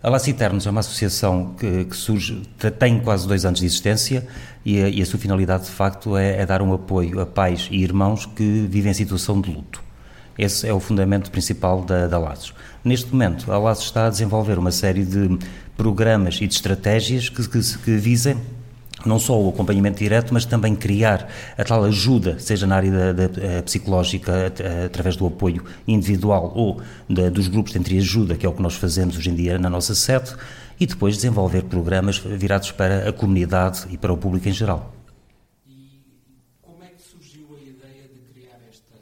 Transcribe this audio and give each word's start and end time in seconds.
A 0.00 0.08
Laço 0.08 0.30
Eternos 0.30 0.64
é 0.64 0.70
uma 0.70 0.78
associação 0.78 1.54
que, 1.58 1.84
que, 1.84 1.96
surge, 1.96 2.42
tem 2.78 3.00
quase 3.00 3.26
dois 3.26 3.44
anos 3.44 3.58
de 3.58 3.66
existência 3.66 4.24
e 4.64 4.80
a, 4.80 4.88
e 4.88 5.02
a 5.02 5.06
sua 5.06 5.18
finalidade, 5.18 5.64
de 5.64 5.70
facto, 5.70 6.16
é, 6.16 6.40
é, 6.40 6.46
dar 6.46 6.62
um 6.62 6.72
apoio 6.72 7.18
a 7.20 7.26
pais 7.26 7.66
e 7.68 7.82
irmãos 7.82 8.24
que 8.24 8.68
vivem 8.70 8.92
em 8.92 8.94
situação 8.94 9.40
de 9.40 9.50
luto. 9.50 9.82
Esse 10.38 10.68
é 10.68 10.72
o 10.72 10.78
fundamento 10.78 11.32
principal 11.32 11.82
da, 11.82 12.06
da 12.06 12.16
Laços. 12.16 12.54
Neste 12.84 13.10
momento, 13.10 13.50
a 13.50 13.58
Laços 13.58 13.86
está 13.86 14.06
a 14.06 14.10
desenvolver 14.10 14.56
uma 14.56 14.70
série 14.70 15.04
de 15.04 15.36
programas 15.76 16.36
e 16.40 16.46
de 16.46 16.54
estratégias 16.54 17.28
que, 17.28 17.48
que, 17.48 17.60
que 17.78 17.96
visem 17.96 18.40
não 19.06 19.18
só 19.18 19.40
o 19.40 19.48
acompanhamento 19.48 19.98
direto, 19.98 20.32
mas 20.34 20.44
também 20.44 20.74
criar 20.74 21.28
a 21.56 21.64
tal 21.64 21.84
ajuda, 21.84 22.38
seja 22.38 22.66
na 22.66 22.76
área 22.76 22.90
da, 22.90 23.12
da 23.12 23.42
eh, 23.42 23.62
psicológica, 23.62 24.52
através 24.86 25.16
do 25.16 25.26
apoio 25.26 25.64
individual 25.86 26.52
ou 26.54 26.80
da, 27.08 27.28
dos 27.28 27.48
grupos 27.48 27.72
de 27.72 27.78
entreajuda, 27.78 28.36
que 28.36 28.44
é 28.44 28.48
o 28.48 28.52
que 28.52 28.62
nós 28.62 28.74
fazemos 28.74 29.16
hoje 29.16 29.30
em 29.30 29.34
dia 29.34 29.58
na 29.58 29.70
nossa 29.70 29.94
sede, 29.94 30.34
e 30.80 30.86
depois 30.86 31.16
desenvolver 31.16 31.64
programas 31.64 32.18
virados 32.18 32.70
para 32.70 33.08
a 33.08 33.12
comunidade 33.12 33.86
e 33.90 33.96
para 33.96 34.12
o 34.12 34.16
público 34.16 34.48
em 34.48 34.52
geral. 34.52 34.92
E 35.66 36.02
como 36.62 36.82
é 36.82 36.86
que 36.88 37.02
surgiu 37.02 37.46
a 37.50 37.60
ideia 37.60 38.04
de 38.04 38.32
criar 38.32 38.58
esta, 38.68 38.94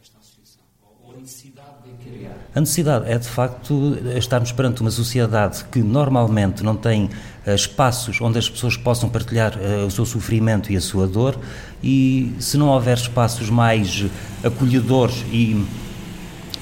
esta 0.00 0.18
associação? 0.18 0.64
Ou 1.04 1.14
a 1.14 1.20
necessidade 1.20 1.68
de 1.84 2.10
criar? 2.10 2.36
A 2.54 2.60
necessidade 2.60 3.10
é, 3.10 3.18
de 3.18 3.28
facto, 3.28 3.98
estarmos 4.16 4.52
perante 4.52 4.80
uma 4.80 4.90
sociedade 4.90 5.64
que 5.72 5.80
normalmente 5.80 6.62
não 6.62 6.76
tem 6.76 7.10
eh, 7.10 7.33
espaços 7.46 8.20
onde 8.20 8.38
as 8.38 8.48
pessoas 8.48 8.76
possam 8.76 9.08
partilhar 9.08 9.56
uh, 9.56 9.86
o 9.86 9.90
seu 9.90 10.06
sofrimento 10.06 10.72
e 10.72 10.76
a 10.76 10.80
sua 10.80 11.06
dor 11.06 11.38
e 11.82 12.32
se 12.38 12.56
não 12.56 12.68
houver 12.68 12.96
espaços 12.96 13.50
mais 13.50 14.06
acolhedores 14.42 15.24
e 15.30 15.64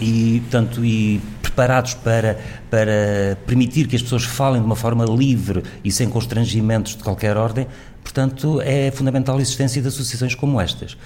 e 0.01 0.43
tanto 0.51 0.85
e 0.85 1.21
preparados 1.41 1.95
para 1.95 2.39
para 2.69 3.39
permitir 3.47 3.87
que 3.87 3.95
as 3.95 4.03
pessoas 4.03 4.25
falem 4.25 4.61
de 4.61 4.67
uma 4.67 4.75
forma 4.75 5.05
livre 5.05 5.63
e 5.85 5.93
sem 5.93 6.09
constrangimentos 6.09 6.97
de 6.97 7.05
qualquer 7.05 7.37
ordem, 7.37 7.67
portanto 8.03 8.61
é 8.63 8.91
fundamental 8.91 9.37
a 9.37 9.41
existência 9.41 9.81
de 9.81 9.89
associações 9.89 10.35
como 10.35 10.61
estas. 10.61 10.97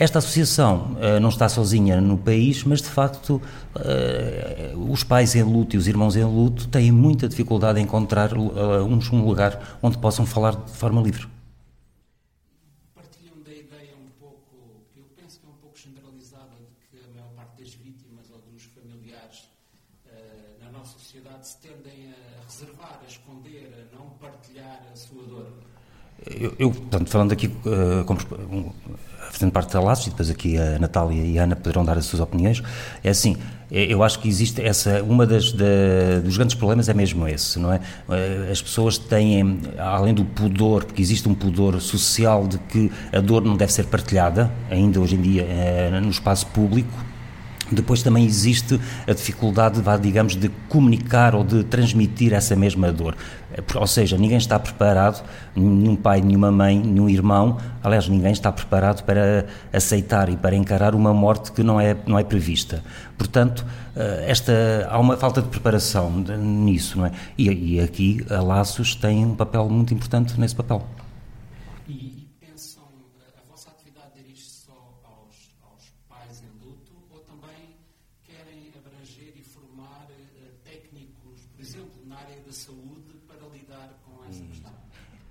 Esta 0.00 0.18
associação 0.18 0.96
uh, 0.96 1.20
não 1.20 1.28
está 1.28 1.46
sozinha 1.46 2.00
no 2.00 2.16
país, 2.16 2.64
mas 2.64 2.80
de 2.80 2.88
facto 2.88 3.34
uh, 3.34 4.90
os 4.90 5.04
pais 5.04 5.34
em 5.34 5.42
luto 5.42 5.76
e 5.76 5.78
os 5.78 5.86
irmãos 5.86 6.16
em 6.16 6.24
luto 6.24 6.68
têm 6.68 6.90
muita 6.90 7.28
dificuldade 7.28 7.78
em 7.78 7.82
encontrar 7.82 8.32
uh, 8.32 8.82
um 8.82 9.22
lugar 9.22 9.78
onde 9.82 9.98
possam 9.98 10.24
falar 10.24 10.56
de 10.56 10.72
forma 10.72 11.02
livre. 11.02 11.28
Partilham 12.94 13.42
da 13.44 13.50
ideia 13.50 13.92
um 13.94 14.08
pouco, 14.18 14.40
eu 14.96 15.04
penso 15.14 15.38
que 15.38 15.44
é 15.44 15.50
um 15.50 15.60
pouco 15.60 15.76
generalizada, 15.76 16.48
de 16.56 16.86
que 16.88 17.04
a 17.04 17.14
maior 17.14 17.28
parte 17.36 17.62
das 17.62 17.74
vítimas 17.74 18.24
ou 18.32 18.40
dos 18.50 18.62
familiares 18.72 19.50
na 20.64 20.78
nossa 20.78 20.98
sociedade 20.98 21.46
se 21.46 21.58
tendem 21.58 22.08
a 22.08 22.46
reservar, 22.46 23.00
a 23.04 23.06
esconder, 23.06 23.70
a 23.92 23.94
não 23.94 24.06
partilhar 24.18 24.80
a 24.90 24.96
sua 24.96 25.22
dor. 25.24 25.46
Eu, 26.26 26.54
eu 26.58 26.70
portanto, 26.70 27.10
falando 27.10 27.32
aqui 27.32 27.48
como 28.06 28.18
fazendo 28.18 28.74
parte 29.48 29.72
da 29.72 29.80
Laços, 29.80 30.08
e 30.08 30.10
depois 30.10 30.28
aqui 30.28 30.58
a 30.58 30.78
Natália 30.78 31.22
e 31.22 31.38
a 31.38 31.44
Ana 31.44 31.56
poderão 31.56 31.84
dar 31.84 31.96
as 31.96 32.04
suas 32.04 32.20
opiniões, 32.20 32.62
é 33.02 33.10
assim, 33.10 33.36
é, 33.70 33.84
eu 33.84 34.02
acho 34.02 34.18
que 34.18 34.28
existe 34.28 34.60
essa, 34.60 35.02
uma 35.02 35.24
das, 35.24 35.52
da, 35.52 35.64
dos 36.24 36.36
grandes 36.36 36.56
problemas 36.56 36.88
é 36.88 36.94
mesmo 36.94 37.26
esse, 37.28 37.58
não 37.58 37.72
é? 37.72 37.80
Eh, 38.08 38.48
as 38.50 38.60
pessoas 38.60 38.98
têm, 38.98 39.60
além 39.78 40.12
do 40.12 40.24
pudor, 40.24 40.84
porque 40.84 41.00
existe 41.00 41.28
um 41.28 41.34
pudor 41.34 41.80
social 41.80 42.48
de 42.48 42.58
que 42.58 42.90
a 43.12 43.20
dor 43.20 43.44
não 43.44 43.56
deve 43.56 43.72
ser 43.72 43.86
partilhada, 43.86 44.50
ainda 44.68 45.00
hoje 45.00 45.14
em 45.14 45.20
dia 45.20 45.42
é, 45.42 46.00
no 46.00 46.10
espaço 46.10 46.46
público, 46.48 46.92
depois 47.70 48.02
também 48.02 48.24
existe 48.24 48.80
a 49.06 49.12
dificuldade, 49.12 49.80
digamos, 50.02 50.34
de 50.34 50.50
comunicar 50.68 51.34
ou 51.34 51.44
de 51.44 51.62
transmitir 51.62 52.32
essa 52.32 52.56
mesma 52.56 52.90
dor. 52.92 53.16
Ou 53.74 53.86
seja, 53.86 54.16
ninguém 54.16 54.38
está 54.38 54.58
preparado, 54.58 55.22
nenhum 55.54 55.96
pai, 55.96 56.20
nenhuma 56.20 56.50
mãe, 56.50 56.78
nenhum 56.78 57.08
irmão, 57.08 57.58
aliás, 57.82 58.08
ninguém 58.08 58.32
está 58.32 58.52
preparado 58.52 59.02
para 59.04 59.46
aceitar 59.72 60.28
e 60.28 60.36
para 60.36 60.54
encarar 60.54 60.94
uma 60.94 61.12
morte 61.12 61.52
que 61.52 61.62
não 61.62 61.80
é, 61.80 61.96
não 62.06 62.18
é 62.18 62.24
prevista. 62.24 62.82
Portanto, 63.18 63.64
eh, 63.96 64.24
esta, 64.28 64.52
há 64.88 64.98
uma 64.98 65.16
falta 65.16 65.42
de 65.42 65.48
preparação 65.48 66.10
nisso, 66.10 66.98
não 66.98 67.06
é? 67.06 67.12
E, 67.36 67.74
e 67.76 67.80
aqui 67.80 68.24
a 68.30 68.40
Laços 68.40 68.94
tem 68.94 69.24
um 69.24 69.34
papel 69.34 69.68
muito 69.68 69.92
importante 69.92 70.38
nesse 70.38 70.54
papel. 70.54 70.86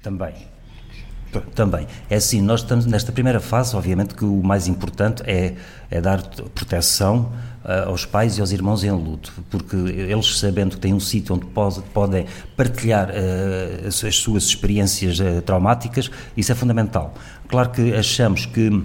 Também. 0.02 0.34
Também. 1.54 1.88
É 2.10 2.16
assim, 2.16 2.42
nós 2.42 2.62
estamos 2.62 2.86
nesta 2.86 3.12
primeira 3.12 3.40
fase, 3.40 3.76
obviamente 3.76 4.16
que 4.16 4.26
o 4.26 4.42
mais 4.42 4.68
importante 4.68 5.22
é, 5.28 5.56
é 5.92 6.02
dar 6.02 6.24
proteção 6.56 7.32
uh, 7.64 7.90
aos 7.90 8.04
pais 8.04 8.38
e 8.38 8.42
aos 8.42 8.52
irmãos 8.52 8.84
em 8.84 8.90
luto, 8.90 9.32
porque 9.50 9.76
eles 9.76 10.40
sabendo 10.40 10.76
que 10.76 10.82
têm 10.82 10.94
um 10.94 11.00
sítio 11.00 11.36
onde 11.36 11.46
pode, 11.46 11.82
podem 11.94 12.26
partilhar 12.58 13.10
uh, 13.10 13.88
as, 13.88 14.04
as, 14.04 14.16
suas 14.16 14.46
experiências 14.46 15.20
uh, 15.20 15.42
traumáticas, 15.44 16.10
isso 16.36 16.52
é 16.52 16.56
fundamental. 16.56 17.14
Claro 17.48 17.70
que 17.70 17.94
achamos 17.94 18.48
que 18.48 18.84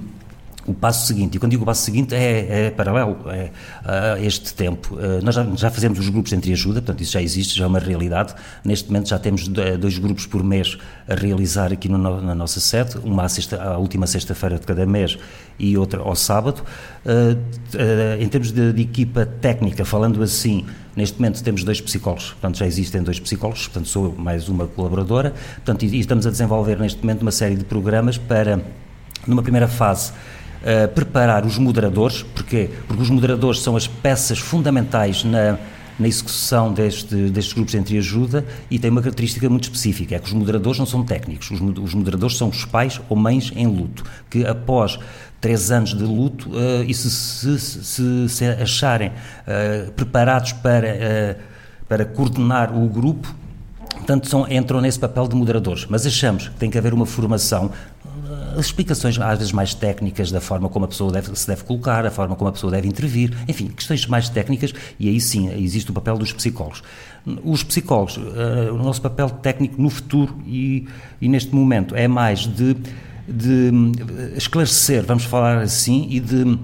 o 0.67 0.73
passo 0.73 1.07
seguinte, 1.07 1.37
e 1.37 1.39
quando 1.39 1.51
digo 1.51 1.63
o 1.63 1.67
passo 1.67 1.83
seguinte 1.83 2.15
é, 2.15 2.67
é 2.67 2.71
paralelo 2.71 3.19
é, 3.27 3.51
a 3.85 4.19
este 4.21 4.55
tempo. 4.55 4.99
Eh, 4.99 5.21
nós 5.23 5.35
já, 5.35 5.45
já, 5.57 5.71
fazemos 5.71 5.99
os 5.99 6.09
grupos 6.09 6.33
entre 6.33 6.53
ajuda, 6.53 6.81
portanto 6.81 7.03
isso 7.03 7.13
já 7.13 7.23
existe, 7.23 7.57
já 7.59 7.65
é 7.65 7.67
uma 7.67 7.79
realidade. 7.79 8.35
Neste 8.65 8.89
momento 8.89 9.09
já 9.09 9.19
temos 9.19 9.47
dois 9.47 9.99
grupos 9.99 10.27
por 10.27 10.43
mês 10.43 10.79
a 11.09 11.15
realizar 11.15 11.73
aqui 11.73 11.89
no, 11.89 11.99
na 11.99 12.35
nossa 12.35 12.61
sede, 12.61 12.99
uma 13.05 13.25
à, 13.25 13.29
sexta, 13.29 13.63
à 13.63 13.79
última 13.79 14.07
sexta-feira 14.07 14.59
de 14.59 14.67
cada 14.67 14.87
mês 14.87 15.19
e 15.59 15.77
outra 15.77 16.01
ao 16.01 16.15
sábado. 16.17 16.63
Uh, 17.05 17.35
uh, 17.77 18.23
em 18.23 18.29
termos 18.29 18.51
de, 18.51 18.73
de, 18.73 18.83
equipa 18.83 19.27
técnica, 19.27 19.85
falando 19.85 20.23
assim, 20.23 20.65
neste 20.97 21.21
momento 21.21 21.43
temos 21.43 21.63
dois 21.63 21.81
psicólogos, 21.81 22.31
portanto 22.33 22.57
já 22.57 22.67
existem 22.67 23.03
dois 23.03 23.21
psicólogos, 23.21 23.69
portanto 23.69 23.89
sou 23.89 24.15
mais 24.17 24.49
uma 24.49 24.67
colaboradora, 24.67 25.35
portanto 25.57 25.83
e, 25.85 25.97
e 25.97 26.01
estamos 26.01 26.27
a 26.27 26.31
desenvolver 26.31 26.79
neste 26.79 27.01
momento 27.03 27.21
uma 27.21 27.31
série 27.31 27.57
de 27.57 27.65
programas 27.65 28.17
para, 28.17 28.61
numa 29.27 29.43
primeira 29.43 29.69
fase, 29.69 30.13
uh, 30.65 30.89
preparar 30.89 31.45
os 31.45 31.59
moderadores, 31.59 32.23
porque 32.35 32.71
porque 32.89 33.03
os 33.03 33.11
moderadores 33.11 33.61
são 33.61 33.77
as 33.77 33.87
peças 33.87 34.39
fundamentais 34.39 35.23
na 35.23 35.59
na 35.99 36.09
execução 36.09 36.73
deste, 36.73 37.15
destes 37.31 37.53
grupos 37.53 37.73
de 37.73 37.79
entreajuda 37.79 38.45
e 38.71 38.79
tem 38.79 38.91
uma 38.91 39.01
característica 39.01 39.49
muito 39.49 39.65
específica, 39.65 40.17
é 40.17 40.19
que 40.19 40.27
os 40.27 40.33
moderadores 40.33 40.79
não 40.79 40.87
são 40.87 41.05
técnicos, 41.05 41.51
os, 41.51 41.61
os 41.61 41.95
moderadores 41.95 42.37
são 42.37 42.49
os 42.49 42.65
pais 42.65 43.01
ou 43.09 43.17
mães 43.17 43.53
em 43.55 43.67
luto, 43.67 44.05
que 44.29 44.45
após 44.45 44.99
três 45.41 45.71
anos 45.71 45.95
de 45.95 46.05
luto 46.05 46.51
uh, 46.51 46.83
e 46.87 46.93
se, 46.95 47.11
se, 47.11 47.59
se, 47.59 48.29
se 48.29 48.45
acharem 48.47 49.09
uh, 49.11 49.93
preparados 49.93 50.53
para, 50.53 50.89
uh, 50.89 51.41
para 51.89 52.05
coordenar 52.05 52.77
o 52.77 52.89
grupo, 52.89 53.33
portanto 53.93 54.29
são, 54.29 54.51
entram 54.51 54.81
nesse 54.81 54.99
papel 54.99 55.29
de 55.29 55.37
moderadores, 55.37 55.87
mas 55.89 56.07
achamos 56.07 56.49
que 56.49 56.57
tem 56.57 56.71
que 56.71 56.79
haver 56.79 56.93
uma 56.93 57.07
formação 57.07 57.71
as 58.59 58.67
explicações 58.67 59.19
às 59.19 59.39
vezes 59.39 59.53
mais 59.53 59.75
técnicas 59.75 60.31
da 60.31 60.41
forma 60.41 60.69
como 60.69 60.85
a 60.85 60.89
pessoa 60.89 61.13
deve, 61.13 61.35
se 61.37 61.47
deve 61.47 61.65
colocar, 61.65 62.07
a 62.07 62.11
forma 62.11 62.37
como 62.37 62.49
a 62.49 62.53
pessoa 62.53 62.71
deve 62.71 62.89
intervir, 62.89 63.33
enfim, 63.49 63.69
questões 63.69 64.07
mais 64.07 64.29
técnicas 64.29 64.73
e 64.99 65.09
aí 65.09 65.21
sim 65.21 65.51
existe 65.63 65.91
o 65.91 65.95
papel 65.95 66.17
dos 66.17 66.33
psicólogos. 66.33 66.83
Os 67.43 67.63
psicólogos, 67.63 68.17
uh, 68.17 68.73
o 68.73 68.79
nosso 68.79 69.01
papel 69.01 69.31
técnico 69.31 69.81
no 69.81 69.91
futuro 69.91 70.37
e, 70.47 70.87
e 71.21 71.29
neste 71.29 71.55
momento 71.55 71.95
é 71.95 72.07
mais 72.07 72.41
de, 72.41 72.77
de 73.29 73.73
esclarecer, 74.37 75.05
vamos 75.05 75.25
falar 75.25 75.59
assim, 75.59 76.07
e 76.11 76.21
de 76.21 76.59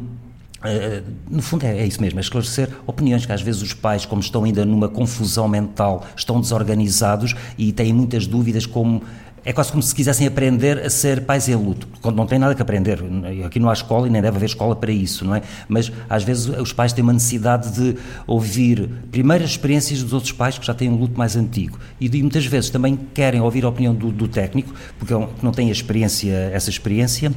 Uh, 0.60 1.02
no 1.30 1.40
fundo 1.40 1.64
é, 1.64 1.78
é, 1.78 1.86
isso 1.86 2.02
mesmo, 2.02 2.18
é 2.18 2.22
esclarecer 2.22 2.68
opiniões 2.86 3.24
que 3.24 3.32
às 3.32 3.40
vezes 3.40 3.62
os 3.62 3.72
pais, 3.72 4.04
como 4.04 4.20
estão 4.20 4.44
ainda 4.44 4.62
numa 4.62 4.90
confusão 4.90 5.48
mental, 5.48 6.04
estão 6.14 6.38
desorganizados 6.38 7.34
e 7.56 7.72
têm 7.72 7.94
muitas 7.94 8.26
dúvidas 8.26 8.66
como 8.66 9.02
é 9.44 9.52
quase 9.52 9.70
como 9.70 9.82
se 9.82 9.94
quisessem 9.94 10.26
aprender 10.26 10.78
a 10.78 10.90
ser 10.90 11.22
pais 11.22 11.48
em 11.48 11.54
luto, 11.54 11.88
quando 12.00 12.16
não 12.16 12.26
tem 12.26 12.38
nada 12.38 12.54
que 12.54 12.62
aprender. 12.62 12.98
Aqui 13.44 13.58
não 13.58 13.70
há 13.70 13.72
escola 13.72 14.06
e 14.06 14.10
nem 14.10 14.20
deve 14.20 14.36
haver 14.36 14.46
escola 14.46 14.76
para 14.76 14.92
isso, 14.92 15.24
não 15.24 15.34
é? 15.34 15.42
Mas 15.68 15.90
às 16.08 16.22
vezes 16.22 16.46
os 16.46 16.72
pais 16.72 16.92
têm 16.92 17.02
uma 17.02 17.12
necessidade 17.12 17.72
de 17.72 17.96
ouvir 18.26 18.88
primeiro 19.10 19.44
as 19.44 19.50
experiências 19.50 20.02
dos 20.02 20.12
outros 20.12 20.32
pais 20.32 20.58
que 20.58 20.66
já 20.66 20.74
têm 20.74 20.90
um 20.90 20.96
luto 20.96 21.18
mais 21.18 21.36
antigo 21.36 21.78
e, 22.00 22.08
muitas 22.20 22.44
vezes 22.44 22.70
também 22.70 22.98
querem 23.14 23.40
ouvir 23.40 23.64
a 23.64 23.68
opinião 23.68 23.94
do, 23.94 24.10
do 24.10 24.28
técnico, 24.28 24.74
porque 24.98 25.14
é 25.14 25.28
não 25.42 25.52
tem 25.52 25.68
a 25.68 25.72
experiência, 25.72 26.50
essa 26.52 26.70
experiência 26.70 27.32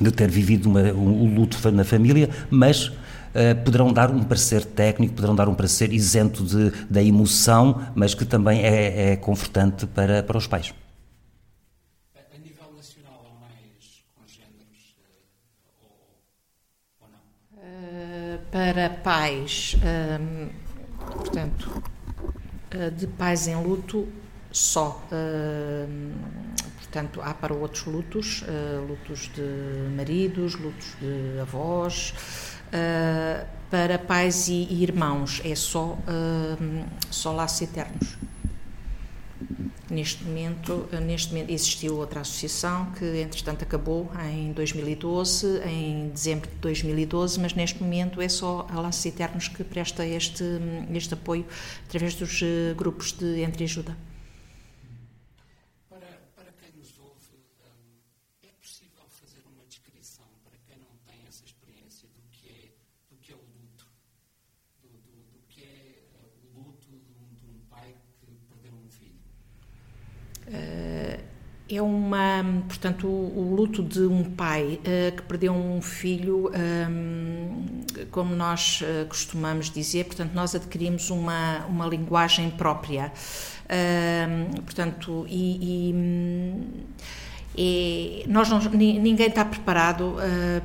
de 0.00 0.10
ter 0.10 0.30
vivido 0.30 0.68
uma, 0.68 0.80
um, 0.92 1.24
um 1.24 1.34
luto 1.34 1.70
na 1.70 1.84
família, 1.84 2.28
mas 2.50 2.92
Uh, 3.32 3.56
poderão 3.64 3.90
dar 3.90 4.10
um 4.10 4.22
parecer 4.22 4.62
técnico, 4.62 5.14
poderão 5.14 5.34
dar 5.34 5.48
um 5.48 5.54
parecer 5.54 5.90
isento 5.90 6.44
de, 6.44 6.70
da 6.90 7.02
emoção, 7.02 7.80
mas 7.94 8.12
que 8.12 8.26
também 8.26 8.60
é, 8.60 9.12
é 9.12 9.16
confortante 9.16 9.86
para, 9.86 10.22
para 10.22 10.36
os 10.36 10.46
pais. 10.46 10.74
Para 18.50 18.90
pais, 18.90 19.76
hum, 20.20 20.48
portanto, 20.98 21.82
de 22.96 23.06
pais 23.06 23.48
em 23.48 23.56
luto 23.62 24.08
só. 24.50 25.02
Portanto, 26.76 27.22
há 27.22 27.32
para 27.32 27.54
outros 27.54 27.86
lutos, 27.86 28.44
lutos 28.86 29.30
de 29.34 29.90
maridos, 29.96 30.54
lutos 30.54 30.94
de 31.00 31.40
avós, 31.40 32.14
para 33.70 33.98
pais 33.98 34.48
e, 34.48 34.82
irmãos, 34.82 35.40
é 35.44 35.54
só, 35.54 35.96
só 37.10 37.32
laços 37.32 37.62
eternos. 37.62 38.18
Neste 39.92 40.24
momento, 40.24 40.88
neste 41.02 41.34
momento 41.34 41.50
existiu 41.50 41.98
outra 41.98 42.20
associação 42.20 42.90
que, 42.92 43.04
entretanto, 43.20 43.62
acabou 43.62 44.10
em 44.26 44.50
2012, 44.52 45.60
em 45.66 46.08
dezembro 46.08 46.48
de 46.48 46.56
2012, 46.56 47.38
mas 47.38 47.52
neste 47.52 47.82
momento 47.82 48.18
é 48.22 48.26
só 48.26 48.66
a 48.70 48.80
Laços 48.80 49.04
Eternos 49.04 49.48
que 49.48 49.62
presta 49.62 50.06
este, 50.06 50.44
este 50.94 51.12
apoio 51.12 51.44
através 51.86 52.14
dos 52.14 52.40
eh, 52.42 52.72
grupos 52.74 53.12
de 53.12 53.42
entreajuda. 53.42 53.94
É 71.76 71.82
uma, 71.82 72.44
portanto, 72.68 73.06
o, 73.06 73.38
o, 73.38 73.54
luto 73.54 73.82
de 73.82 74.00
um 74.00 74.24
pai 74.24 74.78
uh, 74.80 75.16
que 75.16 75.22
perdeu 75.22 75.52
um 75.52 75.80
filho, 75.80 76.50
um, 76.50 76.52
ehm, 76.54 78.06
como 78.10 78.34
nós 78.34 78.82
uh, 78.82 79.06
costumamos 79.06 79.70
dizer, 79.70 80.04
portanto, 80.04 80.32
nós 80.34 80.54
adquirimos 80.54 81.10
uma, 81.10 81.64
uma 81.66 81.86
linguagem 81.86 82.50
própria. 82.50 83.12
Uh, 83.64 84.60
portanto, 84.62 85.26
e, 85.28 85.92
e, 85.92 85.94
e 87.56 88.24
nós 88.28 88.48
não, 88.48 88.58
ninguém 88.58 89.26
está 89.26 89.44
preparado 89.44 90.16
eh, 90.20 90.62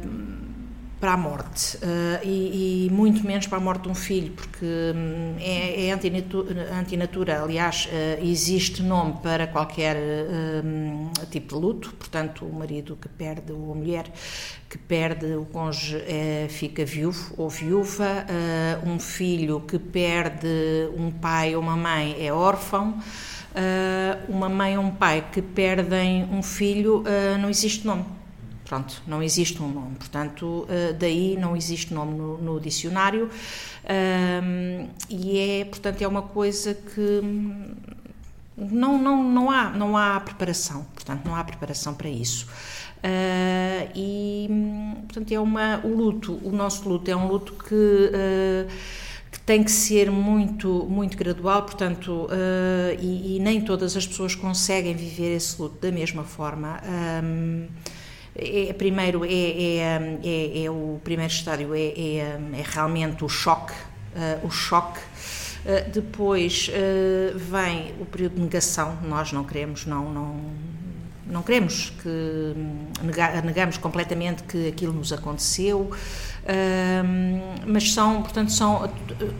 para 0.99 1.13
a 1.13 1.17
morte 1.17 1.77
uh, 1.77 1.79
e, 2.23 2.87
e, 2.87 2.89
muito 2.91 3.25
menos 3.25 3.45
para 3.45 3.59
a 3.59 3.61
morte 3.61 3.83
de 3.83 3.89
um 3.89 3.95
filho, 3.95 4.31
porque 4.31 4.65
um, 4.65 5.35
é, 5.39 5.87
é 5.87 5.91
antinatura. 5.91 7.43
Aliás, 7.43 7.87
uh, 7.87 8.25
existe 8.25 8.81
nome 8.81 9.13
para 9.21 9.45
qualquer 9.45 9.95
uh, 9.95 11.25
tipo 11.27 11.55
de 11.55 11.61
luto, 11.61 11.93
portanto, 11.93 12.45
o 12.45 12.53
marido 12.53 12.97
que 12.99 13.07
perde, 13.07 13.51
ou 13.51 13.73
a 13.73 13.75
mulher 13.75 14.05
que 14.67 14.77
perde 14.77 15.33
o 15.33 15.45
cônjuge 15.45 16.03
fica 16.49 16.83
viúvo 16.83 17.33
ou 17.37 17.49
viúva, 17.49 18.25
um 18.85 18.99
filho 18.99 19.61
que 19.61 19.79
perde 19.79 20.47
um 20.97 21.09
pai 21.09 21.55
ou 21.55 21.61
uma 21.61 21.77
mãe 21.77 22.17
é 22.19 22.33
órfão. 22.33 22.99
uma 24.27 24.49
mãe 24.49 24.77
ou 24.77 24.83
um 24.83 24.91
pai 24.91 25.25
que 25.31 25.41
perdem 25.41 26.25
um 26.25 26.43
filho, 26.43 27.01
não 27.39 27.49
existe 27.49 27.87
nome 27.87 28.16
Pronto, 28.67 29.01
não 29.07 29.23
existe 29.23 29.61
um 29.63 29.69
nome, 29.69 29.95
portanto, 29.95 30.67
eh, 30.69 30.91
daí 30.91 31.37
não 31.39 31.55
existe 31.55 31.93
nome 31.93 32.15
no, 32.15 32.37
no 32.37 32.59
dicionário 32.59 33.29
um, 33.89 34.89
e 35.09 35.39
é, 35.39 35.63
portanto, 35.63 36.01
é 36.01 36.07
uma 36.07 36.21
coisa 36.21 36.73
que 36.73 37.21
não, 38.57 38.97
não, 38.97 39.23
não, 39.23 39.49
há, 39.49 39.69
não 39.69 39.95
há 39.95 40.19
preparação, 40.19 40.85
portanto, 40.93 41.25
não 41.25 41.33
há 41.33 41.45
preparação 41.45 41.93
para 41.93 42.09
isso. 42.09 42.45
Uh, 42.97 43.89
e, 43.95 44.49
portanto, 45.03 45.31
é 45.31 45.39
uma, 45.39 45.79
o 45.85 45.95
luto, 45.95 46.37
o 46.43 46.51
nosso 46.51 46.89
luto 46.89 47.09
é 47.09 47.15
um 47.15 47.27
luto 47.27 47.53
que. 47.53 47.73
Uh, 47.73 48.67
tem 49.45 49.63
que 49.63 49.71
ser 49.71 50.11
muito, 50.11 50.85
muito 50.89 51.15
gradual, 51.17 51.63
portanto, 51.63 52.25
uh, 52.25 52.99
e, 52.99 53.37
e, 53.37 53.39
nem 53.39 53.61
todas 53.61 53.95
as 53.95 54.05
pessoas 54.05 54.35
conseguem 54.35 54.93
viver 54.93 55.37
esse 55.37 55.61
luto 55.61 55.77
da 55.79 55.89
mesma 55.89 56.25
forma. 56.25 56.81
Um, 57.23 57.65
é, 58.37 58.71
primeiro 58.73 59.25
é, 59.25 59.29
é, 59.29 60.19
é, 60.23 60.63
é, 60.63 60.69
o 60.69 60.99
primeiro 61.03 61.33
estádio 61.33 61.73
é, 61.73 61.79
é, 61.79 62.39
é 62.53 62.63
realmente 62.63 63.25
o 63.25 63.29
choque, 63.29 63.73
uh, 63.73 64.45
o 64.45 64.51
choque. 64.51 64.99
Uh, 64.99 65.89
depois 65.91 66.69
uh, 66.69 67.37
vem 67.37 67.95
o 67.99 68.05
período 68.05 68.35
de 68.35 68.41
negação. 68.41 68.95
Nós 69.03 69.31
não 69.33 69.43
queremos, 69.43 69.87
não, 69.87 70.13
não, 70.13 70.39
não 71.25 71.41
queremos 71.41 71.91
que 72.01 72.53
nega, 73.03 73.41
negamos 73.41 73.77
completamente 73.77 74.43
que 74.43 74.67
aquilo 74.67 74.93
nos 74.93 75.11
aconteceu. 75.11 75.89
mas 77.65 77.91
são, 77.91 78.21
portanto, 78.21 78.51
são 78.51 78.89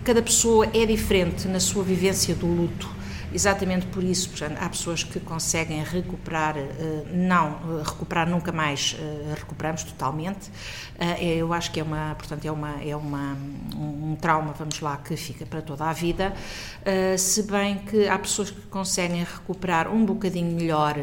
cada 0.03 0.21
pessoa 0.23 0.67
é 0.73 0.85
diferente 0.85 1.47
na 1.47 1.59
sua 1.59 1.83
vivência 1.83 2.33
do 2.33 2.47
luto. 2.47 2.96
Exatamente 3.37 3.85
por 3.85 4.03
isso, 4.03 4.31
portanto, 4.31 4.57
há 4.59 4.67
pessoas 4.67 5.03
que 5.03 5.19
conseguem 5.19 5.83
recuperar, 5.83 6.57
eh, 6.57 7.03
não 7.13 7.49
eh, 7.49 7.83
recuperar 7.85 8.27
nunca 8.27 8.51
mais, 8.51 8.97
eh, 8.99 9.35
recuperamos 9.37 9.83
totalmente. 9.83 10.49
Eu 11.21 11.53
acho 11.53 11.71
que 11.71 11.79
é 11.79 11.83
uma, 11.83 12.15
portanto, 12.15 12.43
é 12.45 12.51
uma 12.51 12.83
é 12.83 12.95
uma 12.95 13.37
um 13.75 14.17
trauma, 14.19 14.53
vamos 14.53 14.79
lá, 14.79 14.97
que 14.97 15.15
fica 15.15 15.45
para 15.45 15.61
toda 15.61 15.85
a 15.85 15.93
vida. 15.93 16.33
Se 17.15 17.43
bem 17.43 17.77
que 17.77 18.07
há 18.07 18.17
pessoas 18.17 18.49
que 18.49 18.61
conseguem 18.61 19.23
recuperar 19.23 19.87
um 19.87 20.03
bocadinho 20.03 20.51
melhor 20.55 20.95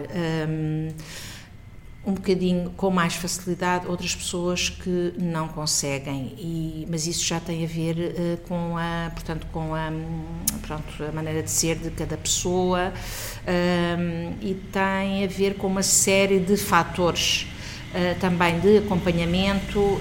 um 2.06 2.12
bocadinho 2.12 2.71
com 2.77 2.91
mais 2.91 3.15
facilidade, 3.15 3.87
outras 3.87 4.15
pessoas 4.15 4.69
que 4.69 5.15
não 5.19 5.49
conseguem, 5.49 6.35
e, 6.39 6.87
mas 6.91 7.06
isso 7.06 7.25
já 7.25 7.41
tem 7.41 7.65
a 7.65 7.67
ver 7.67 7.97
uh, 7.97 8.37
com 8.47 8.77
a, 8.77 9.11
portanto, 9.11 9.47
com 9.51 9.75
a, 9.75 9.91
pronto, 10.67 10.85
a 11.03 11.12
maneira 11.12 11.43
de 11.43 11.51
ser 11.51 11.77
de 11.77 11.91
cada 11.91 12.17
pessoa 12.17 12.93
eh, 13.47 14.33
e 14.41 14.55
tem 14.55 15.25
a 15.25 15.27
ver 15.27 15.55
com 15.55 15.67
uma 15.67 15.83
série 15.83 16.39
de 16.39 16.56
fatores 16.56 17.47
uh, 17.91 18.19
também 18.21 18.61
de 18.61 18.79
acompanhamento, 18.79 20.01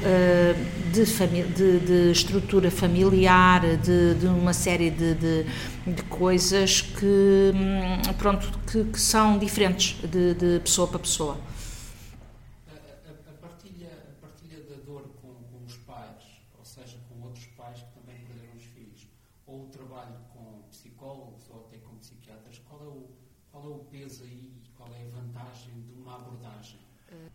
de, 0.92 1.06
de, 1.06 1.80
de, 1.80 2.12
estrutura 2.12 2.70
familiar, 2.70 3.62
de, 3.78 4.16
de 4.16 4.28
uma 4.28 4.54
série 4.54 4.90
de, 4.90 5.16
de, 5.16 6.04
coisas 6.10 6.82
que, 6.82 7.52
hum, 7.56 8.14
pronto, 8.18 8.48
que, 8.68 8.84
que 8.84 9.00
são 9.00 9.38
diferentes 9.38 9.96
de 10.04 10.60
pessoa 10.60 10.88
para 10.88 11.00
pessoa. 11.00 11.53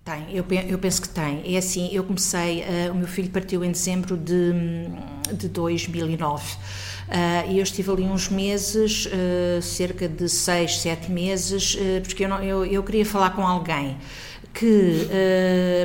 Tem, 0.08 0.24
eu, 0.34 0.42
eu 0.66 0.78
penso 0.78 1.02
que 1.02 1.08
tem. 1.10 1.54
É 1.54 1.58
assim, 1.58 1.90
eu 1.92 2.02
comecei, 2.02 2.62
uh, 2.62 2.92
o 2.92 2.94
meu 2.94 3.06
filho 3.06 3.28
partiu 3.28 3.62
em 3.62 3.70
dezembro 3.70 4.16
de, 4.16 4.52
de 5.34 5.48
2009. 5.48 6.54
Uh, 6.54 6.58
eh, 7.10 7.46
e 7.50 7.58
eu 7.58 7.62
estive 7.62 7.90
ali 7.90 8.04
uns 8.04 8.30
meses, 8.30 9.06
uh, 9.06 9.60
cerca 9.60 10.08
de 10.08 10.26
seis, 10.28 10.78
sete 10.78 11.10
meses, 11.10 11.76
porque 12.02 12.24
eu, 12.24 12.28
não, 12.30 12.42
eu, 12.42 12.64
eu, 12.64 12.82
queria 12.82 13.04
falar 13.04 13.30
com 13.30 13.46
alguém 13.46 13.98
que, 14.54 15.06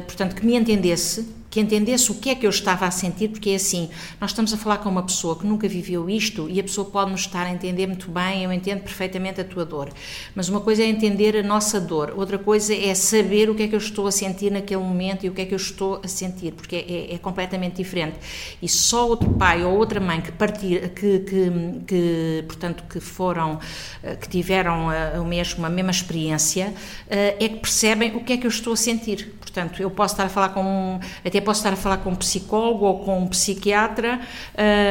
portanto, 0.05 0.35
que 0.35 0.45
me 0.45 0.55
entendesse, 0.55 1.27
que 1.53 1.59
entendesse 1.59 2.11
o 2.11 2.15
que 2.15 2.31
é 2.31 2.35
que 2.35 2.47
eu 2.47 2.49
estava 2.49 2.87
a 2.87 2.89
sentir, 2.89 3.27
porque 3.27 3.51
é 3.51 3.55
assim, 3.55 3.87
nós 4.19 4.31
estamos 4.31 4.51
a 4.55 4.57
falar 4.57 4.79
com 4.79 4.89
uma 4.89 5.03
pessoa 5.03 5.37
que 5.37 5.45
nunca 5.45 5.67
viveu 5.67 6.09
isto 6.09 6.49
e 6.49 6.59
a 6.59 6.63
pessoa 6.63 6.89
pode 6.89 7.11
nos 7.11 7.21
estar 7.21 7.45
a 7.45 7.51
entender 7.51 7.85
muito 7.85 8.09
bem, 8.09 8.43
eu 8.43 8.51
entendo 8.51 8.81
perfeitamente 8.81 9.39
a 9.39 9.43
tua 9.43 9.63
dor. 9.63 9.89
Mas 10.33 10.49
uma 10.49 10.59
coisa 10.59 10.81
é 10.81 10.87
entender 10.87 11.37
a 11.37 11.43
nossa 11.43 11.79
dor, 11.79 12.11
outra 12.17 12.39
coisa 12.39 12.73
é 12.73 12.95
saber 12.95 13.51
o 13.51 13.55
que 13.55 13.61
é 13.61 13.67
que 13.67 13.75
eu 13.75 13.79
estou 13.79 14.07
a 14.07 14.11
sentir 14.11 14.51
naquele 14.51 14.81
momento 14.81 15.27
e 15.27 15.29
o 15.29 15.31
que 15.31 15.41
é 15.41 15.45
que 15.45 15.53
eu 15.53 15.57
estou 15.57 16.01
a 16.03 16.07
sentir, 16.07 16.53
porque 16.53 16.75
é, 16.75 17.11
é, 17.11 17.13
é 17.13 17.17
completamente 17.19 17.75
diferente. 17.75 18.17
E 18.59 18.67
só 18.67 19.07
outro 19.07 19.29
pai 19.29 19.63
ou 19.63 19.77
outra 19.77 19.99
mãe 19.99 20.21
que 20.21 20.31
partir, 20.31 20.89
que, 20.89 21.19
que, 21.19 21.51
que 21.85 22.43
portanto, 22.47 22.83
que 22.89 22.99
foram, 22.99 23.59
eh, 24.01 24.15
que 24.15 24.27
tiveram 24.27 24.89
a, 24.89 24.95
eh, 24.95 25.17
a 25.17 25.23
mesmo, 25.23 25.63
a 25.63 25.69
mesma 25.69 25.91
experiência, 25.91 26.73
eh, 27.07 27.35
é 27.39 27.47
que 27.47 27.57
percebem 27.57 28.15
o 28.15 28.23
que 28.23 28.33
é 28.33 28.37
que 28.37 28.47
eu 28.47 28.49
estou 28.49 28.73
a 28.73 28.75
sentir. 28.75 29.35
Portanto, 29.39 29.79
eu 29.83 29.91
posso 29.91 30.15
estar 30.15 30.25
a 30.25 30.29
falar 30.29 30.49
com, 30.49 30.99
até 31.23 31.42
posso 31.43 31.59
estar 31.59 31.73
a 31.73 31.75
falar 31.75 31.97
com 31.97 32.11
um 32.11 32.15
psicólogo 32.15 32.85
ou 32.85 32.99
com 32.99 33.19
um 33.19 33.27
psiquiatra, 33.27 34.19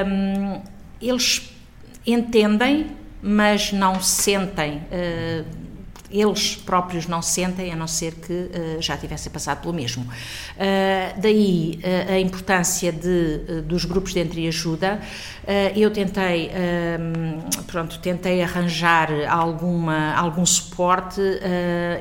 um, 0.07 0.61
eles 1.01 1.51
entendem, 2.07 2.87
mas 3.23 3.73
não 3.73 4.01
sentem. 4.01 4.83
Uh, 4.91 5.62
eles 6.13 6.57
próprios 6.57 7.07
não 7.07 7.23
sentem, 7.23 7.73
a 7.73 7.77
não 7.77 7.89
ser 7.89 8.15
que 8.15 8.33
uh, 8.33 8.81
já 8.81 8.97
tivessem 8.97 9.33
passado 9.33 9.63
pelo 9.63 9.73
mesmo. 9.73 10.03
Uh, 10.03 11.21
daí 11.21 11.81
uh, 11.83 12.13
a 12.13 12.21
importância 12.21 12.93
de, 12.93 13.63
dos 13.63 13.85
grupos 13.85 14.13
de 14.13 14.21
entreajuda. 14.21 15.01
eu 15.75 15.91
tentei, 15.91 16.51
pronto, 17.67 17.99
tentei 17.99 18.43
arranjar 18.43 19.09
alguma, 19.29 20.15
algum 20.15 20.45
suporte 20.45 21.21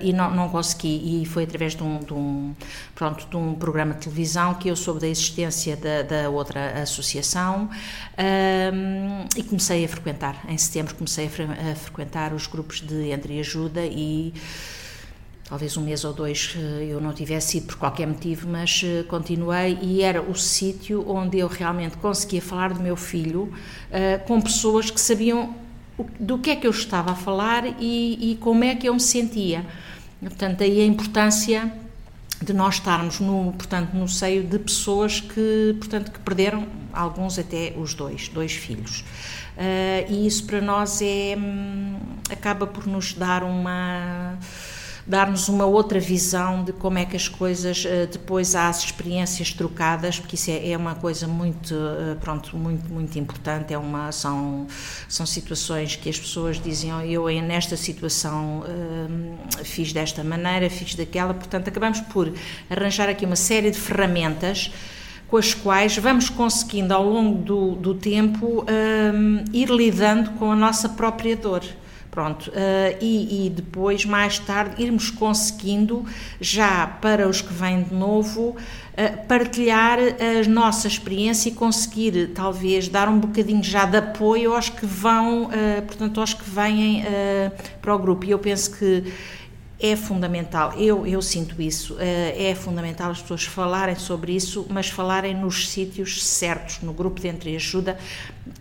e 0.02 0.12
não, 0.14 0.30
não 0.32 0.50
consegui, 0.50 1.22
e 1.22 1.26
foi 1.26 1.44
através 1.44 1.76
de 1.76 1.84
um, 1.84 2.00
de 2.00 2.14
um, 2.14 2.54
pronto, 2.94 3.28
de 3.28 3.36
um 3.36 3.56
programa 3.56 3.94
de 3.94 4.02
televisão 4.02 4.54
que 4.56 4.70
eu 4.70 4.76
soube 4.76 5.00
da 5.00 5.08
existência 5.08 5.76
da, 5.76 6.02
da 6.02 6.30
outra 6.30 6.82
associação 6.82 7.70
e 9.36 9.44
comecei 9.44 9.86
a 9.86 9.88
frequentar. 9.88 10.44
Em 10.48 10.58
setembro 10.58 10.96
comecei 10.96 11.28
a, 11.28 11.30
fre 11.30 11.44
a 11.44 11.76
frequentar 11.76 12.34
os 12.34 12.48
grupos 12.48 12.82
de 12.82 13.12
entreajuda 13.12 13.86
e 13.86 14.01
talvez 15.52 15.76
um 15.76 15.82
mês 15.82 16.06
ou 16.06 16.14
dois 16.14 16.56
eh, 16.58 16.88
eu 16.90 17.02
não 17.02 17.14
tivesse 17.14 17.58
ido 17.58 17.68
por 17.68 17.76
qualquer 17.76 18.08
motivo, 18.08 18.48
mas 18.48 18.82
eh, 18.86 19.04
continuei 19.04 19.78
e 19.82 20.02
era 20.02 20.22
o 20.22 20.34
sítio 20.34 21.04
onde 21.10 21.40
eu 21.40 21.48
realmente 21.48 21.98
conseguia 21.98 22.42
falar 22.42 22.74
do 22.74 22.80
meu 22.80 22.96
filho 22.96 23.44
uh, 23.44 24.26
com 24.26 24.40
pessoas 24.40 24.90
que 24.90 25.02
sabiam 25.02 25.54
do 26.18 26.38
que 26.38 26.52
é 26.52 26.56
que 26.56 26.66
eu 26.66 26.72
estava 26.72 27.12
a 27.12 27.16
falar 27.16 27.66
e, 27.82 28.32
e 28.32 28.38
como 28.40 28.64
é 28.64 28.76
que 28.76 28.88
eu 28.88 28.94
me 28.94 29.00
sentia. 29.02 29.66
Portanto, 30.22 30.60
daí 30.60 30.80
a 30.80 30.86
importância 30.86 31.70
de 32.42 32.54
nós 32.54 32.76
estarmos 32.76 33.20
no, 33.20 33.52
portanto, 33.52 33.94
no 33.94 34.08
seio 34.08 34.44
de 34.44 34.58
pessoas 34.58 35.20
que, 35.20 35.76
portanto, 35.78 36.12
que 36.12 36.20
perderam, 36.20 36.66
alguns 36.94 37.38
até 37.38 37.74
os 37.78 37.94
dois, 37.94 38.30
dois 38.30 38.54
filhos. 38.54 39.04
Uh, 39.58 40.12
e 40.12 40.28
isso 40.28 40.46
para 40.46 40.62
nós 40.62 41.02
é, 41.02 41.36
hum, 41.38 42.00
acaba 42.30 42.66
por 42.66 42.88
nos 42.88 43.14
dar 43.14 43.44
uma 43.44 44.38
dar-nos 45.06 45.50
uma 45.50 45.66
outra 45.66 46.00
visão 46.00 46.64
de 46.64 46.72
como 46.72 46.98
é 46.98 47.06
que 47.06 47.16
as 47.16 47.28
coisas 47.28 47.86
eh, 47.86 48.06
depois 48.06 48.56
há 48.56 48.70
as 48.70 48.84
experiências 48.84 49.52
trocadas 49.52 50.20
porque 50.20 50.36
isso 50.36 50.52
é, 50.52 50.72
é 50.72 50.78
uma 50.78 50.96
coisa 50.96 51.28
muito 51.28 51.74
eh, 51.74 52.16
pronto 52.20 52.56
muito 52.56 52.92
muito 52.92 53.18
importante. 53.18 53.74
É 53.74 53.78
uma 53.78 54.12
são 54.12 54.68
são 55.10 55.26
situações 55.26 55.96
que 55.96 56.10
as 56.10 56.20
pessoas 56.20 56.62
dizem 56.62 56.94
oh, 56.94 57.02
eu 57.02 57.42
nesta 57.42 57.76
situação 57.76 58.60
uh, 58.62 59.66
fiz 59.66 59.92
desta 59.92 60.24
maneira 60.24 60.70
fiz 60.70 60.96
daquela. 60.96 61.34
Portanto 61.34 61.68
acabamos 61.68 62.00
por 62.02 62.32
arranjar 62.70 63.10
aqui 63.10 63.26
uma 63.26 63.36
série 63.36 63.72
de 63.72 63.80
ferramentas 63.80 64.72
com 65.32 65.38
as 65.38 65.54
quais 65.54 65.98
vamos 65.98 66.30
conseguindo 66.30 66.94
ao 66.94 67.08
longo 67.08 67.42
do, 67.42 67.72
do 67.72 67.96
tempo 67.96 68.66
um, 68.66 69.44
ir 69.54 69.70
lidando 69.70 70.32
com 70.32 70.52
a 70.52 70.56
nossa 70.58 70.90
própria 70.90 71.38
dor. 71.38 71.64
Pronto, 72.12 72.50
uh, 72.50 72.98
e, 73.00 73.46
e, 73.46 73.50
depois, 73.50 74.04
mais 74.04 74.38
tarde, 74.38 74.84
irmos 74.84 75.10
conseguindo, 75.10 76.06
já 76.42 76.86
para 76.86 77.26
os 77.26 77.40
que 77.40 77.54
vêm 77.54 77.84
de 77.84 77.94
novo, 77.94 78.50
uh, 78.50 79.28
partilhar 79.30 79.98
a 79.98 80.50
nossa 80.50 80.90
experiência 80.90 81.48
e 81.48 81.54
conseguir, 81.54 82.32
talvez, 82.36 82.90
dar 82.90 83.08
um 83.08 83.18
bocadinho 83.18 83.64
já 83.64 83.86
de 83.86 83.96
apoio 83.96 84.54
aos 84.54 84.68
que 84.68 84.86
vão, 84.86 85.46
uh, 85.46 85.82
portanto, 85.88 86.20
aos 86.20 86.34
que 86.34 86.44
vêm 86.50 87.06
para 87.82 87.96
o 87.96 87.98
grupo. 87.98 88.26
E 88.26 88.32
eu 88.32 88.40
penso 88.40 88.78
que 88.78 89.06
é 89.82 89.96
fundamental, 89.96 90.74
eu, 90.74 91.08
eu 91.08 91.22
sinto 91.24 91.60
isso, 91.60 91.98
é 92.00 92.54
fundamental 92.54 93.10
as 93.10 93.20
pessoas 93.20 93.46
falarem 93.46 93.96
sobre 93.96 94.36
isso, 94.36 94.68
mas 94.70 94.90
falarem 94.90 95.36
nos 95.36 95.70
sítios 95.70 96.24
certos, 96.24 96.82
no 96.82 96.94
grupo 96.94 97.20
de 97.20 97.28
entreajuda, 97.28 97.98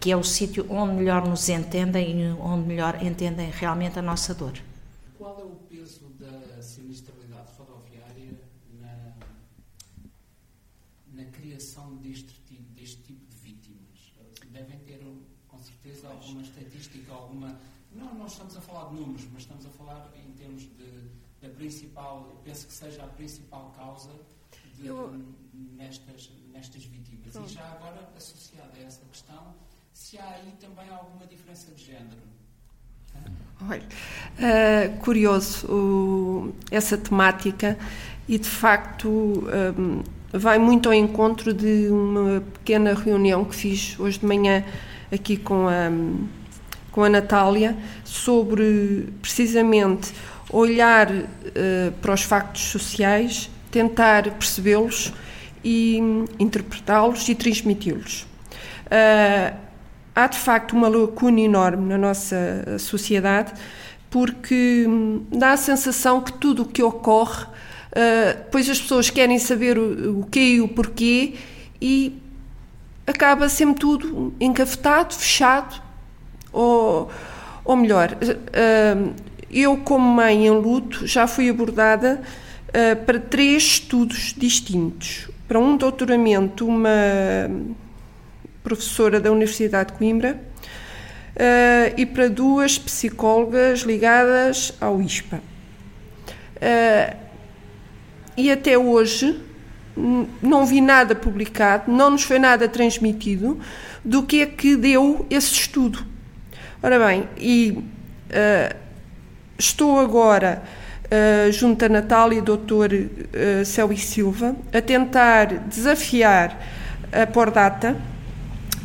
que 0.00 0.11
é 0.11 0.17
o 0.17 0.25
sítio 0.25 0.65
onde 0.71 0.95
melhor 0.95 1.29
nos 1.29 1.47
entendem 1.50 2.23
e 2.23 2.33
onde 2.41 2.67
melhor 2.67 3.03
entendem 3.03 3.50
realmente 3.50 3.99
a 3.99 4.03
nossa 4.03 4.33
dor. 4.33 4.55
Qual 5.19 5.39
é 5.39 5.45
o 5.45 5.57
peso 5.69 6.07
da 6.19 6.62
sinistralidade 6.62 7.49
rodoviária 7.59 8.41
na, 8.81 9.12
na 11.12 11.25
criação 11.31 11.97
deste, 11.97 12.41
deste 12.75 12.97
tipo 13.03 13.27
de 13.27 13.37
vítimas? 13.37 14.15
Devem 14.50 14.79
ter, 14.79 15.00
com 15.49 15.59
certeza, 15.59 16.09
alguma 16.09 16.41
estatística, 16.41 17.12
alguma. 17.12 17.61
Não, 17.95 18.15
não 18.15 18.27
estamos 18.27 18.57
a 18.57 18.61
falar 18.61 18.89
de 18.89 18.95
números, 18.95 19.27
mas 19.33 19.43
estamos 19.43 19.67
a 19.67 19.71
falar 19.71 20.11
em 20.15 20.33
termos 20.33 20.62
de, 20.62 21.11
principal, 21.61 22.40
penso 22.43 22.67
que 22.67 22.73
seja 22.73 23.02
a 23.05 23.07
principal 23.07 23.73
causa 23.76 24.09
de, 24.79 24.87
Eu... 24.87 25.14
nestas, 25.76 26.31
nestas 26.55 26.85
vítimas. 26.85 27.37
E 27.37 27.55
já 27.55 27.64
agora, 27.64 28.09
associada 28.17 28.71
a 28.75 28.83
essa 28.83 29.02
questão, 29.12 29.55
se 29.93 30.17
há 30.19 30.26
aí 30.31 30.55
também 30.59 30.88
alguma 30.88 31.26
diferença 31.26 31.71
de 31.73 31.85
género. 31.85 32.31
Olha, 33.69 33.83
uh, 33.83 34.99
curioso 35.00 35.67
uh, 35.67 36.55
essa 36.71 36.97
temática 36.97 37.76
e 38.26 38.38
de 38.38 38.49
facto 38.49 39.09
um, 39.11 40.02
vai 40.33 40.59
muito 40.59 40.88
ao 40.88 40.95
encontro 40.95 41.52
de 41.52 41.88
uma 41.90 42.40
pequena 42.40 42.95
reunião 42.95 43.45
que 43.45 43.55
fiz 43.55 44.00
hoje 44.00 44.21
de 44.21 44.25
manhã 44.25 44.64
aqui 45.12 45.37
com 45.37 45.69
a, 45.69 45.90
com 46.90 47.05
a 47.05 47.09
Natália 47.11 47.76
sobre 48.05 49.12
precisamente 49.21 50.14
olhar 50.52 51.11
uh, 51.11 51.92
para 52.00 52.12
os 52.12 52.23
factos 52.23 52.62
sociais, 52.62 53.50
tentar 53.71 54.30
percebê-los 54.33 55.12
e 55.64 55.99
um, 56.00 56.25
interpretá-los 56.38 57.28
e 57.28 57.35
transmiti-los. 57.35 58.23
Uh, 58.87 59.57
há 60.14 60.26
de 60.26 60.38
facto 60.38 60.73
uma 60.73 60.88
lacuna 60.88 61.40
enorme 61.40 61.88
na 61.88 61.97
nossa 61.97 62.64
eh, 62.66 62.78
sociedade, 62.78 63.52
porque 64.11 64.85
hum, 64.87 65.25
dá 65.30 65.52
a 65.52 65.57
sensação 65.57 66.21
que 66.21 66.33
tudo 66.33 66.62
o 66.62 66.66
que 66.66 66.83
ocorre, 66.83 67.45
uh, 67.45 68.37
depois 68.37 68.69
as 68.69 68.80
pessoas 68.80 69.09
querem 69.09 69.38
saber 69.38 69.78
o, 69.78 70.21
o 70.21 70.26
quê 70.26 70.57
e 70.57 70.61
o 70.61 70.69
porquê 70.69 71.35
e 71.80 72.21
acaba 73.07 73.49
sempre 73.49 73.80
tudo 73.80 74.35
encafetado, 74.40 75.14
fechado, 75.14 75.80
ou, 76.52 77.11
ou 77.64 77.76
melhor, 77.76 78.11
uh, 78.12 79.14
eu 79.50 79.76
como 79.78 80.04
mãe 80.04 80.47
em 80.47 80.50
luto 80.50 81.07
já 81.07 81.26
fui 81.26 81.49
abordada 81.49 82.21
uh, 82.69 83.04
para 83.04 83.19
três 83.19 83.62
estudos 83.64 84.35
distintos. 84.37 85.28
Para 85.49 85.59
um 85.59 85.76
doutoramento, 85.76 86.66
uma 86.66 86.90
professora 88.62 89.19
da 89.19 89.33
Universidade 89.33 89.92
de 89.92 89.99
Coimbra, 89.99 90.40
uh, 91.30 91.95
e 91.97 92.07
para 92.07 92.28
duas 92.28 92.78
psicólogas 92.78 93.80
ligadas 93.80 94.73
ao 94.80 95.00
ISPA. 95.00 95.37
Uh, 95.37 95.40
eh, 96.61 97.16
e 98.37 98.50
até 98.50 98.76
hoje 98.76 99.40
não 100.42 100.64
vi 100.64 100.80
nada 100.80 101.14
publicado, 101.14 101.90
não 101.90 102.11
nos 102.11 102.23
foi 102.23 102.38
nada 102.38 102.69
transmitido 102.69 103.59
do 104.04 104.23
que 104.23 104.42
é 104.42 104.47
que 104.47 104.76
deu 104.76 105.26
esse 105.28 105.52
estudo. 105.52 106.04
Ora 106.83 106.99
bem, 106.99 107.28
e 107.37 107.71
uh, 107.73 108.76
estou 109.61 110.00
agora, 110.00 110.62
uh, 111.05 111.52
junto 111.52 111.85
a 111.85 111.88
Natália 111.88 112.38
e 112.38 112.43
Dr. 112.43 112.95
Uh, 113.61 113.64
Céu 113.64 113.93
e 113.93 113.97
Silva, 113.97 114.57
a 114.73 114.81
tentar 114.81 115.47
desafiar 115.69 116.59
a 117.12 117.26
Pordata 117.26 117.97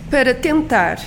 para 0.10 0.34
tentar 0.34 1.00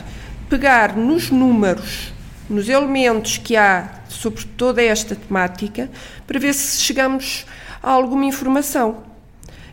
pegar 0.49 0.97
nos 0.97 1.31
números, 1.31 2.13
nos 2.49 2.69
elementos 2.69 3.37
que 3.37 3.57
há 3.57 3.91
sobre 4.09 4.45
toda 4.45 4.83
esta 4.83 5.15
temática, 5.15 5.91
para 6.27 6.39
ver 6.39 6.55
se 6.55 6.81
chegamos 6.81 7.45
a 7.83 7.91
alguma 7.91 8.25
informação. 8.25 9.05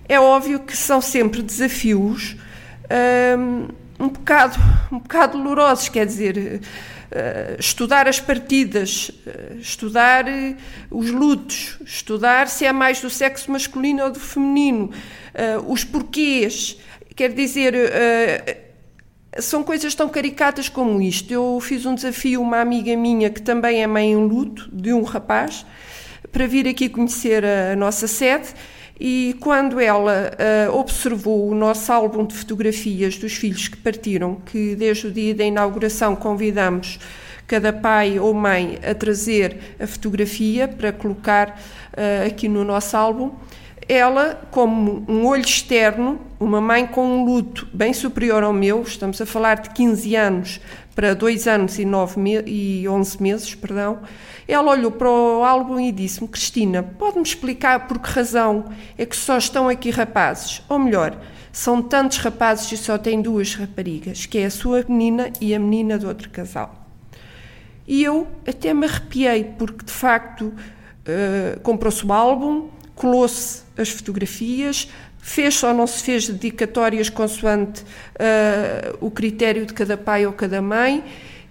É 0.08 0.20
óbvio 0.20 0.60
que 0.60 0.76
são 0.76 1.02
sempre 1.02 1.42
desafios 1.42 2.36
um, 3.38 3.68
um 4.00 4.10
bocado, 4.10 4.58
um 4.92 5.00
bocado 5.00 5.38
dolorosos, 5.38 5.90
quer 5.90 6.06
dizer, 6.06 6.62
estudar 7.60 8.08
as 8.08 8.20
partidas, 8.20 9.10
uh, 9.10 9.58
estudar 9.60 10.26
uh, 10.26 10.56
os 10.92 11.12
lutos, 11.12 11.78
estudar 11.86 12.48
se 12.48 12.66
é 12.66 12.72
mais 12.72 13.02
do 13.02 13.10
sexo 13.10 13.52
masculino 13.52 14.04
ou 14.04 14.12
do 14.12 14.20
feminino, 14.20 14.92
os 15.68 15.84
porquês, 15.84 16.78
quer 17.14 17.34
dizer, 17.34 17.74
são 19.40 19.64
coisas 19.64 19.94
tão 19.94 20.08
caricatas 20.08 20.70
como 20.70 21.02
isto. 21.02 21.34
Eu 21.34 21.60
fiz 21.60 21.86
um 21.86 21.94
desafio 21.94 22.40
a 22.40 22.44
uma 22.44 22.62
amiga 22.62 22.96
minha 22.96 23.30
que 23.30 23.42
também 23.42 23.84
é 23.84 23.88
mãe 23.88 24.14
em 24.14 24.16
luto, 24.16 24.70
de 24.72 24.94
um 24.94 25.04
rapaz, 25.04 25.66
para 26.32 26.48
vir 26.48 26.70
aqui 26.70 26.88
conhecer 26.88 27.44
a 27.44 27.76
nossa 27.76 28.08
sede. 28.08 28.48
E 29.00 29.36
quando 29.42 29.80
ela 29.80 30.32
uh, 30.70 30.78
observou 30.78 31.50
o 31.50 31.56
nosso 31.56 31.92
álbum 31.92 32.26
de 32.26 32.34
fotografias 32.34 33.18
dos 33.18 33.34
filhos 33.34 33.68
que 33.68 33.76
partiram, 33.78 34.36
que 34.46 34.74
desde 34.76 35.08
o 35.08 35.12
dia 35.12 35.36
da 35.36 35.44
inauguração 35.44 36.16
convidamos 36.16 37.00
cada 37.46 37.74
pai 37.74 38.18
ou 38.20 38.34
mãe 38.34 38.80
a 38.90 38.96
trazer 38.96 39.76
a 39.80 39.86
fotografia 39.86 40.68
para 40.68 40.92
colocar 40.94 41.60
uh, 41.92 42.28
aqui 42.28 42.48
no 42.48 42.64
nosso 42.64 42.96
álbum, 42.96 43.32
ela, 43.88 44.42
como 44.50 45.06
um 45.08 45.28
olho 45.28 45.44
externo, 45.44 46.20
uma 46.40 46.60
mãe 46.60 46.88
com 46.88 47.06
um 47.06 47.26
luto 47.26 47.68
bem 47.72 47.94
superior 47.94 48.44
ao 48.44 48.52
meu, 48.52 48.82
estamos 48.82 49.22
a 49.22 49.26
falar 49.26 49.56
de 49.56 49.70
15 49.72 50.16
anos 50.16 50.62
para 50.96 51.14
dois 51.14 51.46
anos 51.46 51.78
e, 51.78 51.84
nove 51.84 52.22
e 52.48 52.88
onze 52.88 53.22
meses, 53.22 53.54
perdão, 53.54 54.00
ela 54.48 54.72
olhou 54.72 54.92
para 54.92 55.10
o 55.10 55.44
álbum 55.44 55.78
e 55.78 55.92
disse-me, 55.92 56.28
Cristina, 56.28 56.82
pode-me 56.82 57.24
explicar 57.24 57.86
por 57.86 58.00
que 58.00 58.10
razão 58.10 58.66
é 58.98 59.06
que 59.06 59.16
só 59.16 59.38
estão 59.38 59.68
aqui 59.68 59.90
rapazes? 59.90 60.64
Ou 60.70 60.80
melhor, 60.80 61.20
são 61.52 61.82
tantos 61.82 62.18
rapazes 62.20 62.72
e 62.72 62.78
só 62.78 62.98
tem 62.98 63.22
duas 63.22 63.56
raparigas, 63.56 64.26
que 64.26 64.38
é 64.38 64.46
a 64.46 64.50
sua 64.50 64.86
menina 64.88 65.32
e 65.42 65.54
a 65.54 65.60
menina 65.60 65.98
do 65.98 66.08
outro 66.08 66.30
casal. 66.30 66.88
E 67.88 68.04
eu 68.04 68.28
até 68.48 68.74
me 68.74 68.86
arrepiei, 68.86 69.44
porque 69.58 69.86
de 69.86 69.92
facto 69.92 70.46
uh, 70.46 71.60
comprou-se 71.62 72.06
o 72.06 72.12
álbum, 72.12 72.70
colou-se 72.96 73.64
as 73.78 73.90
fotografias, 73.90 74.90
fez 75.26 75.64
ou 75.64 75.74
não 75.74 75.88
se 75.88 76.04
fez 76.04 76.30
dedicatórias 76.30 77.10
consoante 77.10 77.82
uh, 77.82 78.96
o 79.02 79.10
critério 79.10 79.66
de 79.66 79.74
cada 79.74 79.98
pai 79.98 80.24
ou 80.24 80.32
cada 80.32 80.62
mãe 80.62 81.04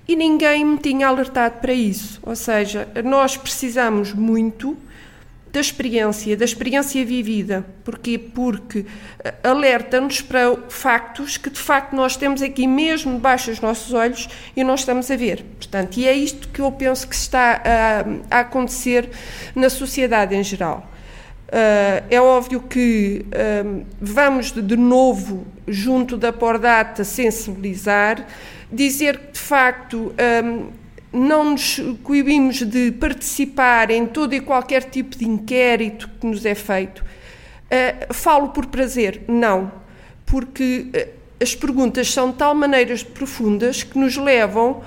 e 0.06 0.14
ninguém 0.14 0.64
me 0.64 0.78
tinha 0.78 1.08
alertado 1.08 1.60
para 1.60 1.72
isso. 1.72 2.20
Ou 2.22 2.36
seja, 2.36 2.86
nós 3.02 3.36
precisamos 3.36 4.12
muito 4.12 4.76
da 5.52 5.60
experiência, 5.60 6.36
da 6.36 6.44
experiência 6.44 7.04
vivida. 7.04 7.66
Porquê? 7.82 8.16
Porque 8.16 8.86
eh, 9.24 9.34
alerta-nos 9.42 10.20
para 10.20 10.56
factos 10.68 11.36
que 11.36 11.50
de 11.50 11.58
facto 11.58 11.96
nós 11.96 12.16
temos 12.16 12.42
aqui 12.42 12.68
mesmo 12.68 13.14
debaixo 13.14 13.50
dos 13.50 13.60
nossos 13.60 13.92
olhos 13.92 14.28
e 14.56 14.62
não 14.62 14.76
estamos 14.76 15.10
a 15.10 15.16
ver. 15.16 15.44
Portanto, 15.58 15.96
e 15.96 16.06
é 16.06 16.12
isto 16.12 16.48
que 16.48 16.60
eu 16.60 16.70
penso 16.70 17.08
que 17.08 17.14
está 17.14 17.60
a, 18.30 18.36
a 18.36 18.40
acontecer 18.40 19.10
na 19.54 19.68
sociedade 19.68 20.34
em 20.34 20.44
geral. 20.44 20.93
Uh, 21.48 22.02
é 22.10 22.20
óbvio 22.20 22.60
que 22.60 23.24
uh, 23.26 23.86
vamos 24.00 24.50
de, 24.50 24.62
de, 24.62 24.76
novo, 24.76 25.46
junto 25.68 26.16
da 26.16 26.32
Pordata, 26.32 27.04
sensibilizar, 27.04 28.26
dizer 28.72 29.18
que 29.18 29.32
de 29.32 29.38
facto 29.38 30.12
um, 30.42 30.70
não 31.12 31.52
nos 31.52 31.80
coibimos 32.02 32.62
de 32.62 32.90
participar 32.92 33.90
em 33.90 34.06
todo 34.06 34.34
e 34.34 34.40
qualquer 34.40 34.84
tipo 34.84 35.16
de 35.16 35.28
inquérito 35.28 36.10
que 36.18 36.26
nos 36.26 36.44
é 36.44 36.54
feito. 36.54 37.04
Uh, 37.04 38.12
falo 38.12 38.48
por 38.48 38.66
prazer? 38.66 39.22
Não, 39.28 39.70
porque 40.26 40.90
uh, 40.94 41.24
as 41.40 41.54
perguntas 41.54 42.10
são 42.10 42.30
de 42.30 42.36
tal 42.36 42.54
maneira 42.54 42.96
profundas 43.12 43.82
que 43.82 43.98
nos 43.98 44.16
levam 44.16 44.82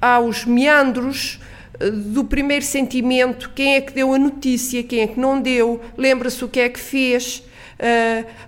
aos 0.00 0.44
meandros 0.44 1.40
do 1.78 2.24
primeiro 2.24 2.64
sentimento, 2.64 3.50
quem 3.54 3.76
é 3.76 3.80
que 3.80 3.92
deu 3.92 4.12
a 4.12 4.18
notícia, 4.18 4.82
quem 4.82 5.00
é 5.00 5.06
que 5.06 5.20
não 5.20 5.40
deu, 5.40 5.80
lembra-se 5.96 6.44
o 6.44 6.48
que 6.48 6.60
é 6.60 6.68
que 6.68 6.80
fez, 6.80 7.42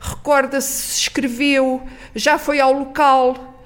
recorda-se 0.01 0.73
se 0.73 1.01
escreveu, 1.03 1.83
já 2.15 2.39
foi 2.39 2.59
ao 2.59 2.73
local 2.73 3.63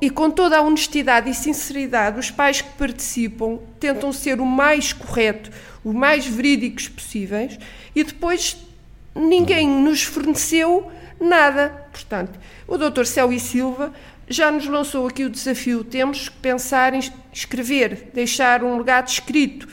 e 0.00 0.08
com 0.08 0.30
toda 0.30 0.56
a 0.56 0.62
honestidade 0.62 1.28
e 1.28 1.34
sinceridade, 1.34 2.18
os 2.18 2.30
pais 2.30 2.62
que 2.62 2.70
participam 2.78 3.58
tentam 3.78 4.10
ser 4.12 4.40
o 4.40 4.46
mais 4.46 4.92
correto, 4.92 5.50
o 5.84 5.92
mais 5.92 6.26
verídicos 6.26 6.88
possíveis 6.88 7.58
e 7.94 8.02
depois 8.02 8.56
ninguém 9.14 9.68
nos 9.68 10.02
forneceu 10.02 10.90
nada. 11.20 11.84
Portanto, 11.92 12.38
o 12.66 12.76
Dr. 12.78 13.04
Céu 13.04 13.38
Silva 13.38 13.92
já 14.28 14.50
nos 14.50 14.66
lançou 14.66 15.06
aqui 15.06 15.24
o 15.24 15.30
desafio: 15.30 15.84
temos 15.84 16.28
que 16.28 16.36
pensar 16.36 16.94
em 16.94 17.00
escrever, 17.32 18.10
deixar 18.12 18.64
um 18.64 18.78
legado 18.78 19.08
escrito 19.08 19.68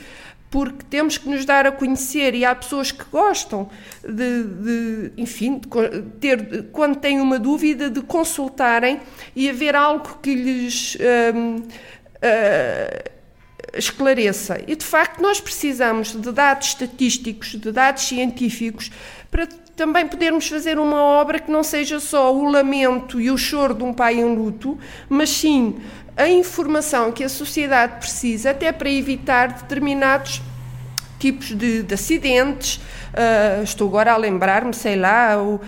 porque 0.54 0.84
temos 0.88 1.18
que 1.18 1.28
nos 1.28 1.44
dar 1.44 1.66
a 1.66 1.72
conhecer 1.72 2.32
e 2.32 2.44
há 2.44 2.54
pessoas 2.54 2.92
que 2.92 3.02
gostam 3.10 3.68
de, 4.04 4.44
de 4.44 5.12
enfim, 5.16 5.58
de 5.58 6.02
ter, 6.20 6.66
quando 6.70 6.94
têm 6.94 7.20
uma 7.20 7.40
dúvida, 7.40 7.90
de 7.90 8.00
consultarem 8.00 9.00
e 9.34 9.50
haver 9.50 9.74
algo 9.74 10.20
que 10.22 10.32
lhes 10.32 10.96
hum, 11.34 11.56
uh, 11.56 13.10
esclareça. 13.76 14.60
E 14.64 14.76
de 14.76 14.84
facto, 14.84 15.20
nós 15.20 15.40
precisamos 15.40 16.12
de 16.12 16.30
dados 16.30 16.68
estatísticos, 16.68 17.56
de 17.56 17.72
dados 17.72 18.04
científicos, 18.04 18.92
para 19.32 19.48
também 19.76 20.06
podermos 20.06 20.48
fazer 20.48 20.78
uma 20.78 21.02
obra 21.02 21.38
que 21.38 21.50
não 21.50 21.62
seja 21.62 21.98
só 21.98 22.34
o 22.34 22.48
lamento 22.48 23.20
e 23.20 23.30
o 23.30 23.36
choro 23.36 23.74
de 23.74 23.82
um 23.82 23.92
pai 23.92 24.20
em 24.20 24.34
luto, 24.34 24.78
mas 25.08 25.30
sim 25.30 25.76
a 26.16 26.28
informação 26.28 27.10
que 27.10 27.24
a 27.24 27.28
sociedade 27.28 27.98
precisa 27.98 28.50
até 28.50 28.70
para 28.70 28.88
evitar 28.88 29.48
determinados 29.52 30.40
tipos 31.18 31.48
de, 31.48 31.82
de 31.82 31.94
acidentes. 31.94 32.76
Uh, 32.76 33.62
estou 33.62 33.88
agora 33.88 34.12
a 34.12 34.16
lembrar-me, 34.16 34.74
sei 34.74 34.96
lá, 34.96 35.40
o, 35.40 35.54
uh, 35.54 35.60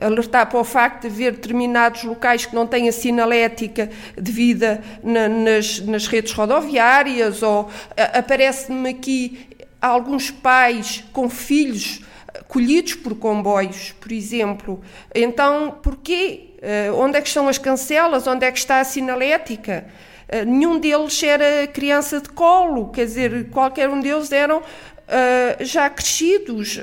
alertar 0.00 0.46
para 0.46 0.58
o 0.58 0.64
facto 0.64 1.02
de 1.02 1.08
haver 1.08 1.32
determinados 1.32 2.04
locais 2.04 2.46
que 2.46 2.54
não 2.54 2.66
têm 2.66 2.88
a 2.88 2.92
sinalética 2.92 3.90
devida 4.16 4.82
na, 5.02 5.28
nas, 5.28 5.80
nas 5.80 6.06
redes 6.06 6.32
rodoviárias, 6.32 7.42
ou 7.42 7.62
uh, 7.62 7.70
aparece-me 8.14 8.90
aqui 8.90 9.48
alguns 9.80 10.30
pais 10.30 11.02
com 11.12 11.28
filhos 11.28 12.02
colhidos 12.46 12.94
por 12.94 13.14
comboios, 13.16 13.92
por 14.00 14.12
exemplo. 14.12 14.80
Então, 15.14 15.78
porquê 15.82 16.48
Uh, 16.58 16.92
onde 16.96 17.16
é 17.16 17.20
que 17.20 17.28
estão 17.28 17.46
as 17.46 17.56
cancelas? 17.56 18.26
Onde 18.26 18.44
é 18.44 18.50
que 18.50 18.58
está 18.58 18.80
a 18.80 18.84
sinalética? 18.84 19.86
Uh, 20.28 20.44
nenhum 20.44 20.78
deles 20.78 21.22
era 21.22 21.66
criança 21.68 22.20
de 22.20 22.28
colo, 22.30 22.88
quer 22.88 23.04
dizer, 23.04 23.48
qualquer 23.50 23.88
um 23.88 24.00
deles 24.00 24.32
eram 24.32 24.58
uh, 24.58 25.64
já 25.64 25.88
crescidos, 25.88 26.82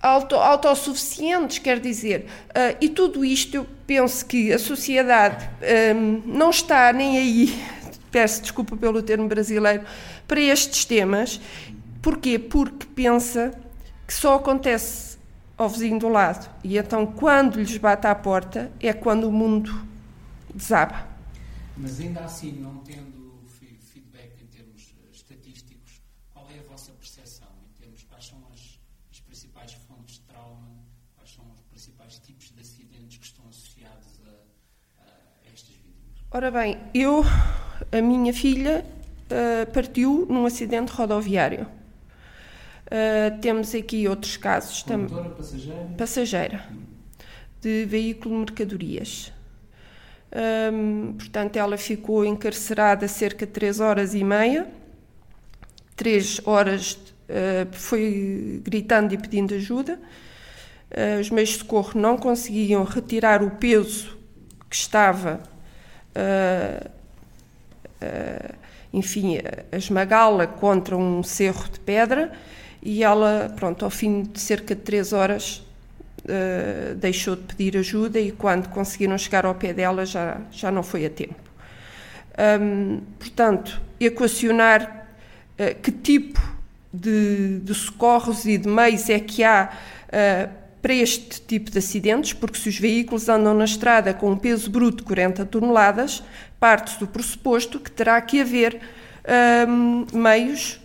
auto, 0.00 0.36
autossuficientes, 0.36 1.58
quer 1.58 1.80
dizer. 1.80 2.26
e 2.80 2.88
tudo 2.88 3.24
isto 3.24 3.56
eu 3.56 3.66
penso 3.86 4.26
que 4.26 4.52
a 4.52 4.58
sociedade 4.58 5.48
um, 5.96 6.22
não 6.26 6.50
está 6.50 6.92
nem 6.92 7.16
aí, 7.16 7.62
peço 8.12 8.42
desculpa 8.42 8.76
pelo 8.76 9.02
termo 9.02 9.26
brasileiro, 9.26 9.84
para 10.28 10.40
estes 10.40 10.84
temas. 10.84 11.40
Porquê? 12.02 12.38
Porque 12.38 12.86
pensa 12.86 13.52
que 14.06 14.14
só 14.14 14.36
acontece 14.36 15.18
ao 15.56 15.68
vizinho 15.68 15.98
do 15.98 16.08
lado. 16.08 16.48
E 16.64 16.78
então, 16.78 17.06
quando 17.06 17.58
lhes 17.58 17.76
bate 17.76 18.06
à 18.06 18.14
porta, 18.14 18.72
é 18.80 18.92
quando 18.94 19.24
o 19.24 19.32
mundo 19.32 19.86
desaba. 20.54 21.06
Mas 21.76 22.00
ainda 22.00 22.20
assim, 22.20 22.52
não 22.52 22.78
tendo 22.78 23.38
feedback 23.92 24.42
em 24.42 24.46
termos 24.46 24.94
eh, 24.98 25.10
estatísticos, 25.12 26.00
qual 26.32 26.46
é 26.54 26.58
a 26.58 26.70
vossa 26.70 26.92
percepção 26.92 27.48
em 27.68 27.82
termos 27.82 28.02
quais 28.04 28.26
são 28.26 28.38
as, 28.52 28.78
as 29.12 29.20
principais 29.20 29.72
fontes 29.86 30.14
de 30.14 30.20
trauma, 30.22 30.66
quais 31.16 31.30
são 31.30 31.44
os 31.54 31.60
principais 31.70 32.18
tipos 32.18 32.50
de 32.50 32.60
acidentes 32.60 33.18
que 33.18 33.26
estão 33.26 33.44
associados 33.50 34.20
a, 34.26 35.02
a 35.02 35.52
estas 35.52 35.76
vítimas? 35.76 36.24
Ora 36.30 36.50
bem, 36.50 36.78
eu, 36.94 37.22
a 37.92 38.00
minha 38.00 38.32
filha 38.32 38.84
uh, 39.30 39.70
partiu 39.72 40.26
num 40.28 40.46
acidente 40.46 40.92
rodoviário 40.92 41.66
Uh, 42.90 43.40
temos 43.40 43.72
aqui 43.72 44.08
outros 44.08 44.36
casos 44.36 44.82
também. 44.82 45.16
Passageira? 45.30 45.88
Passageira. 45.96 46.64
De 47.60 47.84
veículo 47.84 48.34
de 48.34 48.40
mercadorias. 48.40 49.32
Um, 50.72 51.14
portanto, 51.14 51.56
ela 51.56 51.76
ficou 51.76 52.24
encarcerada 52.24 53.06
cerca 53.06 53.46
de 53.46 53.52
3 53.52 53.78
horas 53.78 54.14
e 54.14 54.24
meia. 54.24 54.66
3 55.94 56.40
horas 56.44 56.92
uh, 56.94 57.68
foi 57.72 58.60
gritando 58.64 59.14
e 59.14 59.18
pedindo 59.18 59.54
ajuda. 59.54 60.00
Uh, 60.90 61.20
os 61.20 61.30
meios 61.30 61.50
de 61.50 61.58
socorro 61.58 61.92
não 61.94 62.16
conseguiam 62.16 62.82
retirar 62.82 63.40
o 63.42 63.52
peso 63.52 64.18
que 64.68 64.74
estava, 64.74 65.40
uh, 66.16 66.90
enfim, 68.92 69.38
a 69.70 69.76
esmagá-la 69.76 70.48
contra 70.48 70.96
um 70.96 71.22
cerro 71.22 71.68
de 71.68 71.78
pedra 71.78 72.32
e 72.82 73.02
ela, 73.04 73.52
pronto, 73.56 73.84
ao 73.84 73.90
fim 73.90 74.22
de 74.22 74.40
cerca 74.40 74.74
de 74.74 74.80
três 74.80 75.12
horas, 75.12 75.62
uh, 76.24 76.94
deixou 76.96 77.36
de 77.36 77.42
pedir 77.42 77.76
ajuda 77.76 78.18
e 78.18 78.32
quando 78.32 78.68
conseguiram 78.68 79.16
chegar 79.18 79.44
ao 79.44 79.54
pé 79.54 79.72
dela 79.72 80.06
já, 80.06 80.40
já 80.50 80.70
não 80.70 80.82
foi 80.82 81.04
a 81.06 81.10
tempo. 81.10 81.50
Um, 82.60 83.00
portanto, 83.18 83.80
equacionar 83.98 85.06
uh, 85.58 85.80
que 85.82 85.92
tipo 85.92 86.40
de, 86.92 87.58
de, 87.60 87.74
socorros 87.74 88.46
e 88.46 88.56
de 88.56 88.68
meios 88.68 89.08
é 89.10 89.20
que 89.20 89.44
há 89.44 89.70
uh, 90.06 90.60
para 90.80 90.94
este 90.94 91.42
tipo 91.42 91.70
de 91.70 91.78
acidentes, 91.78 92.32
porque 92.32 92.58
se 92.58 92.68
os 92.68 92.78
veículos 92.78 93.28
andam 93.28 93.52
na 93.52 93.64
estrada 93.64 94.14
com 94.14 94.30
um 94.30 94.36
peso 94.36 94.70
bruto 94.70 94.98
de 94.98 95.02
40 95.02 95.44
toneladas, 95.44 96.22
parte 96.58 96.98
do 96.98 97.06
pressuposto 97.06 97.78
que 97.78 97.90
terá 97.90 98.18
que 98.22 98.40
haver 98.40 98.80
um, 99.68 100.06
meios 100.12 100.80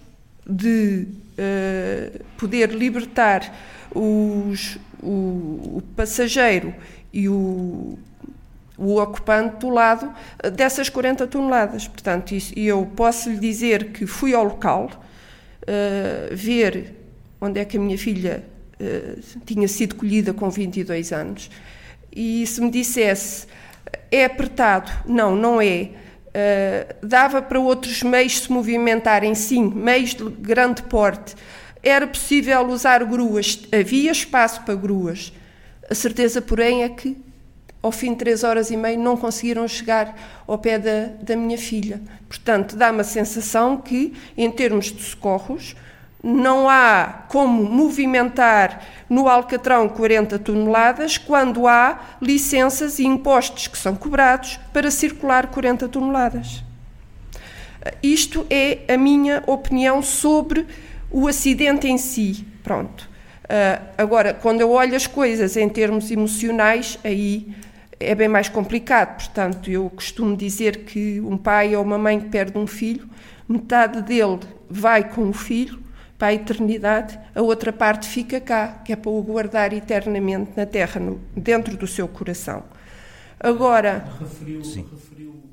de 0.46 1.08
uh, 1.38 2.24
poder 2.38 2.72
libertar 2.72 3.54
os, 3.94 4.78
o, 5.02 5.78
o, 5.78 5.84
passageiro 5.96 6.74
e 7.14 7.30
o, 7.30 7.98
o 8.78 9.00
ocupante 9.02 9.58
do 9.58 9.70
lado 9.70 10.14
eh, 10.44 10.50
dessas 10.50 10.90
40 10.90 11.28
toneladas. 11.28 11.88
Portanto, 11.88 12.34
isso, 12.34 12.54
eu 12.58 12.86
posso 12.96 13.30
lhe 13.30 13.40
dizer 13.40 13.92
que 13.92 14.06
fui 14.06 14.34
ao 14.34 14.44
local 14.44 14.90
uh, 15.62 16.36
ver 16.36 16.94
onde 17.40 17.60
é 17.60 17.66
que 17.66 17.78
a 17.78 17.80
minha 17.80 17.98
filha 17.98 18.44
uh, 18.80 19.40
tinha 19.46 19.68
sido 19.68 19.96
colhida 19.96 20.34
com 20.34 20.50
22 20.50 21.14
anos 21.14 21.50
e 22.14 22.46
se 22.48 22.62
me 22.62 22.72
dissesse 22.72 23.48
É 24.12 24.26
apertado? 24.26 24.92
Não, 25.06 25.36
não 25.36 25.62
é. 25.62 25.90
Uh, 26.36 27.08
dava 27.08 27.42
para 27.42 27.58
outros 27.58 28.04
meios 28.04 28.40
se 28.40 28.52
movimentarem, 28.52 29.34
sim, 29.34 29.72
meios 29.74 30.14
de 30.14 30.30
grande 30.30 30.84
porte. 30.84 31.34
Era 31.82 32.06
possível 32.06 32.68
usar 32.68 33.06
gruas, 33.06 33.62
havia 33.72 34.12
espaço 34.12 34.62
para 34.64 34.76
gruas. 34.76 35.32
A 35.90 35.96
certeza, 35.96 36.42
porém, 36.42 36.84
é 36.84 36.90
que 36.90 37.16
ao 37.82 37.92
fim 37.92 38.12
de 38.12 38.18
três 38.18 38.44
horas 38.44 38.70
e 38.70 38.76
meia 38.76 38.98
não 38.98 39.16
conseguiram 39.16 39.66
chegar 39.66 40.44
ao 40.46 40.58
pé 40.58 40.78
da, 40.78 41.06
da 41.22 41.38
minha 41.38 41.58
filha. 41.58 42.02
Portanto, 42.28 42.76
dá-me 42.76 43.00
a 43.00 43.04
sensação 43.04 43.78
que, 43.78 44.14
em 44.36 44.52
termos 44.52 44.92
de 44.92 45.04
socorros, 45.04 45.76
não 46.26 46.68
há 46.68 47.26
como 47.28 47.64
movimentar 47.64 48.84
no 49.08 49.30
Alcatrão 49.30 49.88
40 49.88 50.40
toneladas 50.40 51.20
quando 51.20 51.68
há 51.68 52.00
licenças 52.20 52.98
e 52.98 53.06
impostos 53.06 53.68
que 53.68 53.78
são 53.78 53.96
cobrados 53.96 54.60
para 54.74 54.90
circular 54.90 55.46
40 55.46 55.88
toneladas. 55.88 56.64
Isto 58.02 58.48
é 58.50 58.92
a 58.92 58.98
minha 58.98 59.44
opinião 59.46 60.02
sobre 60.02 60.66
o 61.12 61.28
acidente 61.28 61.88
em 61.88 62.00
si. 62.00 62.44
Pronto. 62.64 63.08
Uh, 63.44 63.86
agora, 63.96 64.34
quando 64.34 64.62
eu 64.62 64.72
olho 64.72 64.96
as 64.96 65.06
coisas 65.06 65.56
em 65.56 65.70
termos 65.70 66.10
emocionais, 66.10 66.98
aí 67.04 67.54
é 68.00 68.16
bem 68.16 68.28
mais 68.28 68.50
complicado. 68.50 69.18
Portanto, 69.18 69.70
eu 69.70 69.92
costumo 69.92 70.36
dizer 70.36 70.86
que 70.86 71.22
um 71.22 71.38
pai 71.38 71.76
ou 71.76 71.84
uma 71.84 72.00
mãe 72.00 72.20
que 72.20 72.30
perde 72.30 72.58
um 72.58 72.66
filho, 72.66 73.08
metade 73.48 74.02
dele 74.02 74.40
vai 74.68 75.08
com 75.08 75.30
o 75.30 75.34
filho 75.34 75.85
para 76.18 76.28
a 76.30 76.34
eternidade, 76.34 77.20
a 77.34 77.42
outra 77.42 77.74
parte 77.74 78.08
fica 78.08 78.40
cá, 78.40 78.82
que 78.86 78.94
é 78.94 78.96
para 78.96 79.12
o 79.12 79.22
guardar 79.22 79.74
eternamente 79.74 80.52
na 80.56 80.66
terra, 80.66 81.00
no, 81.00 81.20
dentro 81.36 81.76
do 81.76 81.86
seu 81.86 82.08
coração. 82.08 82.64
Agora. 83.40 84.08
Referiu, 84.20 84.62
referiu, 84.62 85.44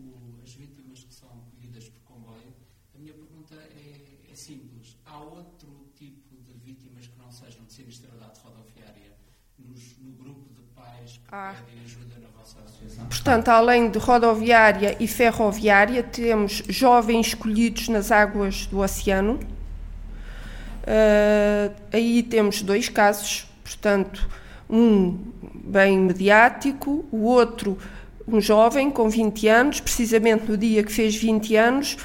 as 0.45 0.53
vítimas 0.53 1.01
que 1.01 1.13
são 1.13 1.29
colhidas 1.51 1.89
por 1.89 2.15
comboio. 2.15 2.55
A 2.95 2.99
minha 2.99 3.13
pergunta 3.13 3.55
é, 3.55 4.31
é, 4.31 4.35
simples. 4.37 4.97
Há 5.05 5.19
outro 5.19 5.69
tipo 5.97 6.37
de 6.47 6.55
vítimas 6.65 7.09
que 7.09 7.19
não 7.19 7.33
sejam 7.33 7.65
de 7.67 7.73
sinistralidade 7.73 8.39
rodoviária 8.45 9.17
nos, 9.59 9.99
no 9.99 10.13
grupo 10.13 10.49
de 10.55 10.63
pais 10.77 11.19
que 11.19 11.35
ah. 11.35 11.55
pedem 11.67 11.85
ajuda 11.85 12.21
na 12.23 12.29
vossa 12.39 12.61
associação? 12.61 13.07
Portanto, 13.07 13.49
além 13.49 13.91
de 13.91 13.99
rodoviária 13.99 14.97
e 15.01 15.09
ferroviária, 15.09 16.05
temos 16.05 16.63
jovens 16.69 17.27
escolhidos 17.27 17.89
nas 17.89 18.13
águas 18.13 18.67
do 18.67 18.79
oceano 18.79 19.41
Uh, 20.83 21.73
aí 21.93 22.23
temos 22.23 22.63
dois 22.63 22.89
casos, 22.89 23.47
portanto, 23.63 24.29
um 24.69 25.17
bem 25.65 25.99
mediático, 25.99 27.05
o 27.11 27.25
outro 27.25 27.79
um 28.27 28.41
jovem 28.41 28.91
com 28.91 29.09
20 29.09 29.49
anos, 29.49 29.81
precisamente 29.81 30.51
no 30.51 30.57
dia 30.57 30.83
que 30.83 30.93
fez 30.93 31.15
20 31.17 31.57
anos, 31.57 31.97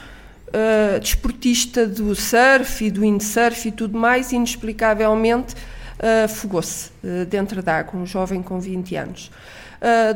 uh, 0.48 1.00
desportista 1.00 1.86
do 1.86 2.16
surf 2.16 2.86
e 2.86 2.92
do 2.92 3.02
windsurf 3.02 3.68
e 3.68 3.72
tudo 3.72 3.98
mais, 3.98 4.32
inexplicavelmente 4.32 5.54
uh, 5.54 6.26
afogou-se 6.26 6.90
uh, 7.04 7.26
dentro 7.26 7.62
d'água, 7.62 8.00
um 8.00 8.06
jovem 8.06 8.42
com 8.42 8.60
20 8.60 8.96
anos. 8.96 9.32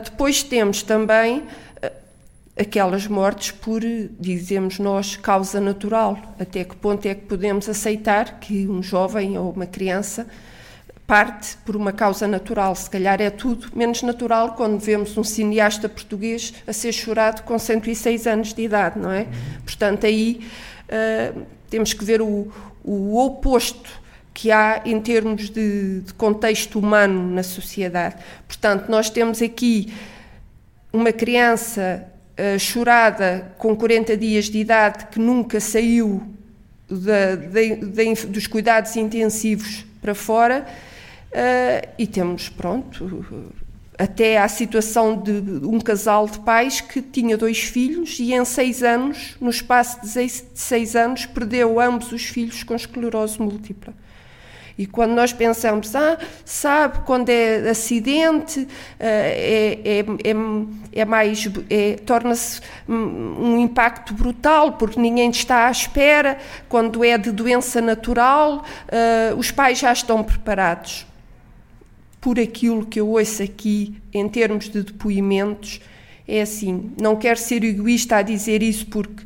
depois 0.04 0.41
temos 0.41 0.82
também 0.82 1.43
aquelas 2.57 3.07
mortes 3.07 3.51
por, 3.51 3.81
dizemos 4.19 4.79
nós, 4.79 5.15
causa 5.15 5.59
natural. 5.59 6.17
Até 6.39 6.63
que 6.63 6.75
ponto 6.75 7.05
é 7.05 7.15
que 7.15 7.25
podemos 7.25 7.67
aceitar 7.69 8.39
que 8.39 8.67
um 8.67 8.83
jovem 8.83 9.37
ou 9.37 9.51
uma 9.51 9.65
criança 9.65 10.27
parte 11.07 11.57
por 11.65 11.75
uma 11.75 11.91
causa 11.91 12.27
natural? 12.27 12.75
Se 12.75 12.89
calhar 12.89 13.21
é 13.21 13.29
tudo 13.29 13.67
menos 13.75 14.01
natural 14.03 14.53
quando 14.53 14.79
vemos 14.79 15.17
um 15.17 15.23
cineasta 15.23 15.87
português 15.87 16.53
a 16.67 16.73
ser 16.73 16.91
chorado 16.91 17.43
com 17.43 17.57
106 17.57 18.27
anos 18.27 18.53
de 18.53 18.61
idade, 18.61 18.99
não 18.99 19.11
é? 19.11 19.27
Portanto, 19.65 20.05
aí 20.05 20.41
uh, 20.87 21.41
temos 21.69 21.93
que 21.93 22.03
ver 22.03 22.21
o, 22.21 22.51
o 22.83 23.17
oposto 23.17 24.01
que 24.33 24.51
há 24.51 24.81
em 24.85 24.99
termos 25.01 25.49
de, 25.49 26.01
de 26.01 26.13
contexto 26.13 26.79
humano 26.79 27.31
na 27.33 27.43
sociedade. 27.43 28.15
Portanto, 28.47 28.89
nós 28.89 29.09
temos 29.09 29.41
aqui 29.41 29.93
uma 30.93 31.11
criança 31.11 32.11
uh, 32.41 32.60
chorada 32.60 33.54
com 33.58 33.75
40 33.75 34.17
dias 34.17 34.45
de 34.45 34.58
idade 34.58 35.08
que 35.08 35.19
nunca 35.19 35.60
saiu 35.60 36.21
dos 38.27 38.47
cuidados 38.47 38.95
intensivos 38.95 39.86
para 40.01 40.13
fora 40.13 40.65
uh, 41.32 41.88
e 41.97 42.06
temos, 42.08 42.49
pronto, 42.49 43.25
até 43.97 44.39
à 44.39 44.47
situação 44.47 45.15
de 45.15 45.32
um 45.65 45.80
casal 45.80 46.27
de 46.27 46.39
pais 46.39 46.82
que 46.82 47.01
tinha 47.01 47.38
dois 47.38 47.60
filhos 47.60 48.19
e 48.19 48.34
em 48.34 48.43
seis 48.43 48.82
anos, 48.82 49.36
no 49.39 49.49
espaço 49.49 50.01
de 50.01 50.10
seis, 50.10 50.43
de 50.54 50.60
seis 50.60 50.95
anos, 50.95 51.27
perdeu 51.27 51.80
ambos 51.80 52.12
os 52.12 52.23
filhos 52.23 52.63
com 52.63 52.75
esclerose 52.75 53.39
múltipla. 53.39 53.93
E 54.77 54.86
quando 54.86 55.12
nós 55.12 55.34
pensamos, 55.34 55.95
ah, 55.95 56.17
sabe, 56.45 56.99
quando 57.05 57.29
é 57.29 57.69
acidente, 57.69 58.67
eh, 58.99 59.79
é, 59.84 59.99
é, 59.99 60.31
é, 60.31 61.01
é 61.01 61.05
mais, 61.05 61.47
é, 61.69 61.95
torna-se 62.05 62.62
um 62.88 63.57
impacto 63.57 64.13
brutal, 64.13 64.73
porque 64.73 64.99
ninguém 64.99 65.29
está 65.29 65.67
à 65.67 65.71
espera. 65.71 66.38
Quando 66.69 67.03
é 67.03 67.17
de 67.17 67.31
doença 67.31 67.81
natural, 67.81 68.63
uh, 68.63 69.36
os 69.38 69.51
pais 69.51 69.79
já 69.79 69.91
estão 69.91 70.23
preparados. 70.23 71.05
Por 72.19 72.39
aquilo 72.39 72.86
que 72.86 72.99
eu 72.99 73.07
ouço 73.10 73.41
aqui, 73.41 73.95
em 74.13 74.27
termos 74.29 74.69
de 74.69 74.84
depoimentos, 74.84 75.81
é 76.27 76.41
assim, 76.41 76.91
não 77.01 77.15
quero 77.15 77.39
ser 77.39 77.63
egoísta 77.63 78.17
a 78.17 78.21
dizer 78.21 78.62
isso 78.62 78.86
porque 78.88 79.23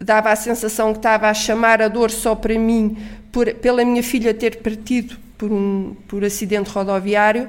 dava 0.00 0.30
a 0.30 0.36
sensação 0.36 0.92
que 0.92 0.98
estava 0.98 1.28
a 1.28 1.34
chamar 1.34 1.82
a 1.82 1.88
dor 1.88 2.10
só 2.10 2.34
para 2.34 2.58
mim, 2.58 2.96
por, 3.32 3.52
pela 3.54 3.84
minha 3.84 4.02
filha 4.02 4.34
ter 4.34 4.56
partido 4.58 5.16
por 5.36 5.50
um 5.50 5.96
por 6.06 6.24
acidente 6.24 6.70
rodoviário, 6.70 7.48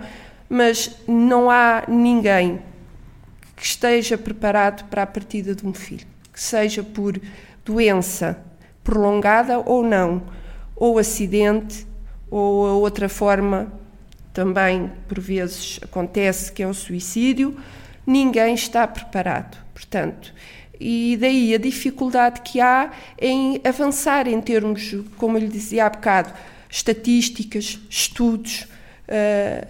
mas 0.49 0.97
não 1.07 1.49
há 1.49 1.83
ninguém 1.87 2.61
que 3.55 3.65
esteja 3.65 4.17
preparado 4.17 4.85
para 4.89 5.03
a 5.03 5.07
partida 5.07 5.53
de 5.53 5.65
um 5.65 5.73
filho, 5.73 6.07
que 6.33 6.41
seja 6.41 6.83
por 6.83 7.19
doença 7.65 8.41
prolongada 8.83 9.59
ou 9.59 9.83
não, 9.83 10.23
ou 10.75 10.97
acidente, 10.97 11.85
ou 12.29 12.67
a 12.67 12.73
outra 12.73 13.07
forma 13.07 13.71
também 14.33 14.91
por 15.07 15.19
vezes 15.19 15.79
acontece 15.83 16.51
que 16.51 16.63
é 16.63 16.67
o 16.67 16.73
suicídio, 16.73 17.57
ninguém 18.05 18.55
está 18.55 18.87
preparado. 18.87 19.57
Portanto, 19.73 20.33
e 20.81 21.15
daí 21.15 21.53
a 21.53 21.59
dificuldade 21.59 22.41
que 22.41 22.59
há 22.59 22.91
em 23.19 23.61
avançar 23.63 24.27
em 24.27 24.41
termos, 24.41 24.95
como 25.15 25.37
eu 25.37 25.41
lhe 25.41 25.47
dizia 25.47 25.85
há 25.85 25.89
bocado, 25.89 26.33
estatísticas, 26.67 27.79
estudos 27.87 28.67
uh, 29.07 29.67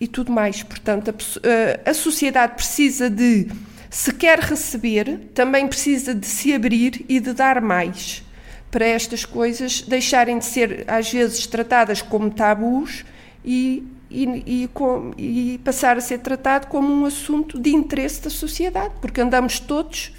e 0.00 0.08
tudo 0.08 0.32
mais. 0.32 0.62
Portanto, 0.62 1.10
a, 1.10 1.12
uh, 1.12 1.80
a 1.84 1.92
sociedade 1.92 2.54
precisa 2.54 3.10
de, 3.10 3.48
se 3.90 4.12
quer 4.14 4.38
receber, 4.38 5.18
também 5.34 5.68
precisa 5.68 6.14
de 6.14 6.26
se 6.26 6.54
abrir 6.54 7.04
e 7.10 7.20
de 7.20 7.34
dar 7.34 7.60
mais 7.60 8.22
para 8.70 8.86
estas 8.86 9.24
coisas 9.24 9.82
deixarem 9.82 10.38
de 10.38 10.46
ser, 10.46 10.84
às 10.88 11.12
vezes, 11.12 11.46
tratadas 11.46 12.00
como 12.00 12.30
tabus 12.30 13.04
e 13.44 13.86
e, 14.10 14.62
e, 14.62 14.68
com, 14.68 15.12
e, 15.18 15.60
passar 15.64 15.96
a 15.96 16.00
ser 16.00 16.18
tratado 16.18 16.68
como 16.68 16.92
um 16.92 17.04
assunto 17.04 17.58
de 17.58 17.70
interesse 17.70 18.22
da 18.22 18.30
sociedade, 18.30 18.94
porque 19.00 19.20
andamos 19.20 19.58
todos 19.58 20.12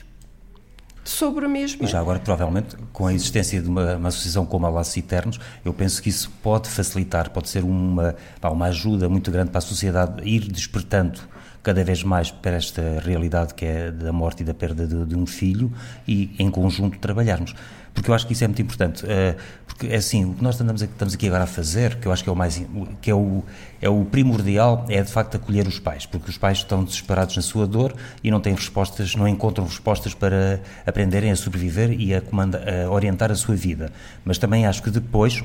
sobre 1.06 1.46
a 1.46 1.48
mesma. 1.48 1.86
E 1.86 1.88
já 1.88 2.00
agora, 2.00 2.20
provavelmente, 2.20 2.76
com 2.92 3.08
a 3.08 3.14
existência 3.14 3.62
de 3.62 3.70
uma, 3.70 3.96
uma 3.96 4.10
associação 4.10 4.46
como 4.46 4.66
a 4.66 4.70
Laços 4.70 4.98
Eternos, 4.98 5.40
eu 5.64 5.74
penso 5.74 6.02
que 6.02 6.10
isso 6.10 6.32
pode 6.42 6.68
facilitar, 6.68 7.30
pode 7.30 7.50
ser 7.50 7.64
uma, 7.64 8.16
uma 8.44 8.66
ajuda 8.66 9.08
muito 9.08 9.32
grande 9.32 9.52
para 9.52 9.60
a 9.60 9.62
sociedade 9.62 10.28
ir 10.28 10.52
despertando 10.52 11.20
cada 11.62 11.84
vez 11.84 12.04
mais 12.04 12.30
para 12.30 12.58
esta 12.58 13.00
realidade 13.04 13.56
que 13.56 13.66
é 13.66 13.92
da 13.92 14.14
morte 14.14 14.44
e 14.44 14.46
da 14.46 14.54
perda 14.54 14.86
de, 14.86 15.06
de 15.06 15.16
um 15.16 15.26
filho 15.26 15.72
e, 16.08 16.36
em 16.38 16.50
conjunto, 16.50 17.00
trabalharmos 17.00 17.56
porque 17.96 18.12
eu 18.12 18.14
acho 18.14 18.28
que 18.28 18.34
isso 18.34 18.44
é 18.44 18.48
muito 18.48 18.62
importante. 18.62 19.04
Uh, 19.04 19.36
porque 19.66 19.88
é 19.88 19.96
assim, 19.96 20.26
o 20.26 20.34
que 20.34 20.44
nós 20.44 20.60
andamos, 20.62 20.82
estamos 20.82 21.16
aqui 21.16 21.28
agora 21.28 21.46
a 21.46 21.48
fazer, 21.48 21.96
que 21.96 22.08
eu 22.08 22.12
acho 22.12 22.24
que 22.24 22.30
é 22.30 22.32
o 22.32 22.36
mais 22.36 22.62
que 23.02 23.10
é 23.10 23.16
o, 23.16 23.44
é 23.82 23.90
o 23.90 24.06
primordial, 24.06 24.86
é 24.90 25.02
de 25.02 25.12
facto 25.12 25.36
acolher 25.36 25.68
os 25.68 25.80
pais, 25.80 26.06
porque 26.06 26.30
os 26.30 26.38
pais 26.38 26.60
estão 26.60 26.84
desesperados 26.84 27.36
na 27.36 27.42
sua 27.42 27.66
dor 27.66 27.96
e 28.24 28.30
não 28.30 28.40
têm 28.40 28.54
respostas, 28.54 29.16
não 29.16 29.28
encontram 29.28 29.66
respostas 29.66 30.14
para 30.14 30.62
aprenderem 30.86 31.32
a 31.32 31.36
sobreviver 31.36 31.92
e 31.92 32.14
a, 32.14 32.22
comanda, 32.22 32.64
a 32.86 32.92
orientar 32.92 33.32
a 33.32 33.36
sua 33.36 33.56
vida. 33.56 33.92
Mas 34.24 34.38
também 34.38 34.66
acho 34.66 34.84
que 34.84 34.90
depois 34.90 35.44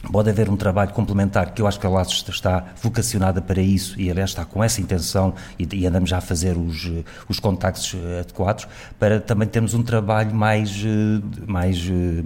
Pode 0.00 0.30
haver 0.30 0.48
um 0.48 0.56
trabalho 0.56 0.92
complementar, 0.92 1.52
que 1.52 1.60
eu 1.60 1.66
acho 1.66 1.80
que 1.80 1.86
a 1.86 1.90
LASO 1.90 2.30
está 2.30 2.66
vocacionada 2.80 3.42
para 3.42 3.60
isso 3.60 4.00
e, 4.00 4.08
aliás, 4.08 4.30
está 4.30 4.44
com 4.44 4.62
essa 4.62 4.80
intenção 4.80 5.34
e, 5.58 5.66
e 5.72 5.86
andamos 5.86 6.08
já 6.08 6.18
a 6.18 6.20
fazer 6.20 6.56
os, 6.56 6.88
os 7.28 7.40
contactos 7.40 7.96
eh, 7.96 8.20
adequados, 8.20 8.68
para 8.96 9.20
também 9.20 9.48
termos 9.48 9.74
um 9.74 9.82
trabalho 9.82 10.32
mais, 10.32 10.70
eh, 10.70 11.20
mais 11.48 11.78
eh, 11.78 12.22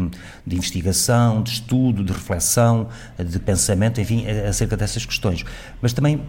de 0.47 0.55
investigação, 0.55 1.43
de 1.43 1.51
estudo, 1.51 2.05
de 2.05 2.13
reflexão, 2.13 2.89
de 3.19 3.39
pensamento, 3.39 4.03
enfim, 4.03 4.27
acerca 4.29 4.77
dessas 4.77 5.07
questões. 5.07 5.43
Mas 5.81 5.95
também, 5.95 6.23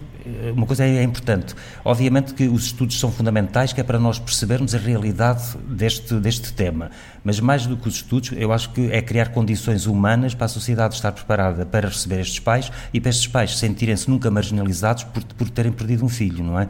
uma 0.55 0.65
coisa 0.65 0.85
é 0.85 1.03
importante, 1.03 1.53
obviamente 1.83 2.33
que 2.33 2.47
os 2.47 2.67
estudos 2.67 2.97
são 2.97 3.11
fundamentais, 3.11 3.73
que 3.73 3.81
é 3.81 3.83
para 3.83 3.99
nós 3.99 4.17
percebermos 4.17 4.73
a 4.73 4.77
realidade 4.77 5.57
deste, 5.67 6.15
deste 6.15 6.53
tema, 6.53 6.89
mas 7.21 7.39
mais 7.41 7.65
do 7.65 7.75
que 7.75 7.87
os 7.87 7.95
estudos, 7.95 8.31
eu 8.31 8.53
acho 8.53 8.69
que 8.69 8.89
é 8.91 9.01
criar 9.01 9.29
condições 9.29 9.85
humanas 9.85 10.33
para 10.33 10.45
a 10.45 10.49
sociedade 10.49 10.95
estar 10.95 11.11
preparada 11.11 11.32
preparada 11.33 11.65
para 11.65 11.89
receber 11.89 12.19
estes 12.19 12.39
pais 12.39 12.71
e 12.93 13.01
para 13.01 13.09
estes 13.09 13.27
pais 13.27 13.57
sentirem-se 13.57 14.09
nunca 14.09 14.29
marginalizados 14.29 15.03
por, 15.03 15.23
por 15.23 15.49
terem 15.49 15.71
perdido 15.71 16.05
um 16.05 16.09
filho, 16.09 16.43
não 16.43 16.59
é? 16.59 16.67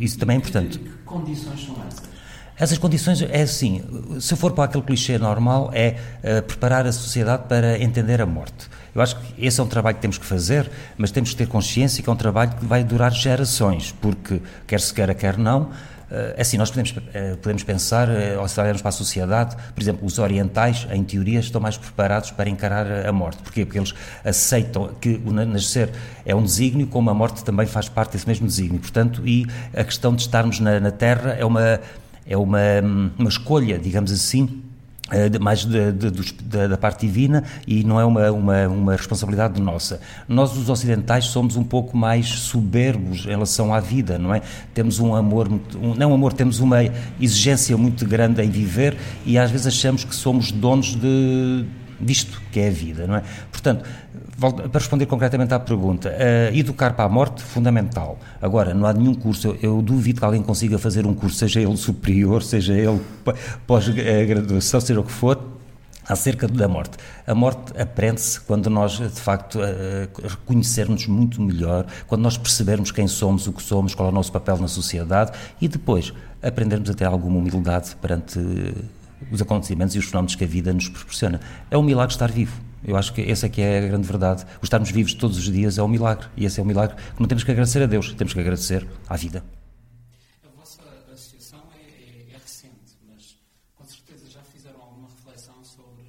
Isso 0.00 0.18
também 0.18 0.36
é 0.36 0.38
importante. 0.38 0.78
Que 0.78 0.88
condições 1.04 1.66
são 1.66 1.76
essas? 1.86 2.08
Essas 2.60 2.78
condições 2.78 3.22
é 3.22 3.42
assim, 3.42 3.84
se 4.20 4.34
for 4.34 4.50
para 4.50 4.64
aquele 4.64 4.82
clichê 4.82 5.16
normal, 5.16 5.70
é 5.72 5.96
uh, 6.24 6.42
preparar 6.42 6.86
a 6.86 6.92
sociedade 6.92 7.44
para 7.48 7.80
entender 7.80 8.20
a 8.20 8.26
morte. 8.26 8.68
Eu 8.92 9.00
acho 9.00 9.16
que 9.16 9.46
esse 9.46 9.60
é 9.60 9.62
um 9.62 9.68
trabalho 9.68 9.94
que 9.94 10.02
temos 10.02 10.18
que 10.18 10.26
fazer, 10.26 10.68
mas 10.96 11.12
temos 11.12 11.30
que 11.30 11.36
ter 11.36 11.46
consciência 11.46 12.02
que 12.02 12.10
é 12.10 12.12
um 12.12 12.16
trabalho 12.16 12.50
que 12.58 12.66
vai 12.66 12.82
durar 12.82 13.12
gerações, 13.12 13.94
porque 14.00 14.42
quer 14.66 14.80
se 14.80 14.92
queira, 14.92 15.14
quer 15.14 15.38
não, 15.38 15.70
assim, 16.38 16.56
nós 16.56 16.70
podemos, 16.70 16.94
eh, 17.12 17.36
podemos 17.40 17.62
pensar, 17.62 18.08
eh, 18.08 18.36
ou 18.38 18.48
se 18.48 18.58
olharmos 18.60 18.80
para 18.80 18.88
a 18.88 18.92
sociedade, 18.92 19.56
por 19.74 19.82
exemplo, 19.82 20.06
os 20.06 20.18
orientais, 20.18 20.86
em 20.90 21.04
teoria, 21.04 21.40
estão 21.40 21.60
mais 21.60 21.76
preparados 21.76 22.30
para 22.30 22.48
encarar 22.48 23.06
a 23.06 23.12
morte. 23.12 23.42
Porquê? 23.42 23.64
Porque 23.64 23.78
eles 23.78 23.94
aceitam 24.24 24.90
que 25.00 25.20
o 25.24 25.32
nascer 25.32 25.90
é 26.24 26.34
um 26.34 26.42
desígnio, 26.42 26.86
como 26.86 27.10
a 27.10 27.14
morte 27.14 27.44
também 27.44 27.66
faz 27.66 27.88
parte 27.88 28.12
desse 28.12 28.26
mesmo 28.26 28.46
desígnio. 28.46 28.80
Portanto, 28.80 29.26
e 29.26 29.46
a 29.74 29.84
questão 29.84 30.14
de 30.14 30.22
estarmos 30.22 30.60
na, 30.60 30.80
na 30.80 30.90
Terra 30.90 31.36
é 31.38 31.44
uma, 31.44 31.80
é 32.26 32.36
uma, 32.36 32.58
uma 33.18 33.28
escolha, 33.28 33.78
digamos 33.78 34.10
assim, 34.10 34.62
eh, 34.62 34.67
mais 35.40 35.64
de, 35.64 35.92
de, 35.92 36.10
de, 36.10 36.68
da 36.68 36.76
parte 36.76 37.06
divina 37.06 37.44
e 37.66 37.82
não 37.82 37.98
é 37.98 38.04
uma, 38.04 38.30
uma, 38.30 38.68
uma, 38.68 38.92
responsabilidade 38.96 39.60
nossa. 39.60 40.00
Nós, 40.28 40.56
os 40.56 40.68
ocidentais, 40.68 41.26
somos 41.26 41.56
um 41.56 41.64
pouco 41.64 41.96
mais 41.96 42.26
soberbos 42.26 43.24
em 43.24 43.30
relação 43.30 43.72
à 43.72 43.80
vida, 43.80 44.18
não 44.18 44.34
é? 44.34 44.42
Temos 44.74 44.98
um 45.00 45.14
amor, 45.14 45.48
um, 45.48 45.94
não 45.94 46.12
amor, 46.12 46.32
temos 46.32 46.60
uma 46.60 46.78
exigência 47.20 47.76
muito 47.76 48.06
grande 48.06 48.42
em 48.42 48.50
viver 48.50 48.96
e 49.24 49.38
às 49.38 49.50
vezes 49.50 49.66
achamos 49.66 50.04
que 50.04 50.14
somos 50.14 50.52
donos 50.52 50.94
de 50.94 51.64
disto 52.00 52.40
que 52.52 52.60
é 52.60 52.68
a 52.68 52.70
vida, 52.70 53.06
não 53.06 53.16
é? 53.16 53.22
Portanto, 53.50 53.84
para 54.38 54.78
responder 54.78 55.06
concretamente 55.06 55.52
à 55.52 55.58
pergunta, 55.58 56.10
uh, 56.10 56.56
educar 56.56 56.94
para 56.94 57.04
a 57.04 57.08
morte, 57.08 57.42
fundamental. 57.42 58.18
Agora, 58.40 58.72
não 58.72 58.86
há 58.86 58.92
nenhum 58.92 59.14
curso, 59.14 59.48
eu, 59.48 59.58
eu, 59.62 59.82
duvido 59.82 60.20
que 60.20 60.24
alguém 60.24 60.42
consiga 60.42 60.78
fazer 60.78 61.06
um 61.06 61.14
curso, 61.14 61.36
seja 61.36 61.60
ele 61.60 61.76
superior, 61.76 62.42
seja 62.42 62.72
ele 62.72 63.00
pós-graduação, 63.66 64.80
seja 64.80 65.00
o 65.00 65.04
que 65.04 65.12
for, 65.12 65.58
acerca 66.08 66.46
da 66.48 66.68
morte. 66.68 66.96
A 67.26 67.34
morte 67.34 67.78
aprende-se 67.78 68.40
quando 68.40 68.70
nós, 68.70 68.92
de 68.92 69.20
facto, 69.20 69.58
uh, 69.58 70.26
reconhecermos 70.26 71.06
muito 71.06 71.42
melhor, 71.42 71.84
quando 72.06 72.22
nós 72.22 72.38
percebermos 72.38 72.92
quem 72.92 73.08
somos, 73.08 73.46
o 73.46 73.52
que 73.52 73.62
somos, 73.62 73.94
qual 73.94 74.08
é 74.08 74.12
o 74.12 74.14
nosso 74.14 74.32
papel 74.32 74.56
na 74.58 74.68
sociedade 74.68 75.32
e 75.60 75.66
depois 75.66 76.12
aprendermos 76.40 76.88
a 76.88 76.94
ter 76.94 77.04
alguma 77.04 77.38
humildade 77.38 77.96
perante 77.96 78.38
os 79.30 79.42
acontecimentos 79.42 79.94
e 79.94 79.98
os 79.98 80.06
fenómenos 80.06 80.34
que 80.34 80.44
a 80.44 80.46
vida 80.46 80.72
nos 80.72 80.88
proporciona. 80.88 81.40
É 81.70 81.76
um 81.76 81.82
milagre 81.82 82.12
estar 82.12 82.30
vivo. 82.30 82.60
Eu 82.84 82.96
acho 82.96 83.12
que 83.12 83.22
essa 83.22 83.46
é 83.46 83.48
que 83.48 83.60
é 83.60 83.78
a 83.78 83.88
grande 83.88 84.06
verdade. 84.06 84.44
O 84.60 84.64
estarmos 84.64 84.90
vivos 84.90 85.14
todos 85.14 85.36
os 85.36 85.44
dias 85.44 85.78
é 85.78 85.82
um 85.82 85.88
milagre. 85.88 86.28
E 86.36 86.44
esse 86.44 86.60
é 86.60 86.62
um 86.62 86.66
milagre 86.66 86.96
que 86.96 87.20
não 87.20 87.26
temos 87.26 87.44
que 87.44 87.50
agradecer 87.50 87.82
a 87.82 87.86
Deus, 87.86 88.12
temos 88.14 88.32
que 88.32 88.40
agradecer 88.40 88.86
à 89.08 89.16
vida. 89.16 89.44
A 90.44 90.48
vossa 90.58 90.80
associação 91.12 91.60
é, 91.74 91.78
é, 91.78 92.34
é 92.34 92.38
recente, 92.38 92.96
mas 93.08 93.36
com 93.74 93.84
certeza 93.84 94.30
já 94.30 94.40
fizeram 94.42 94.80
alguma 94.80 95.08
reflexão 95.08 95.64
sobre 95.64 96.04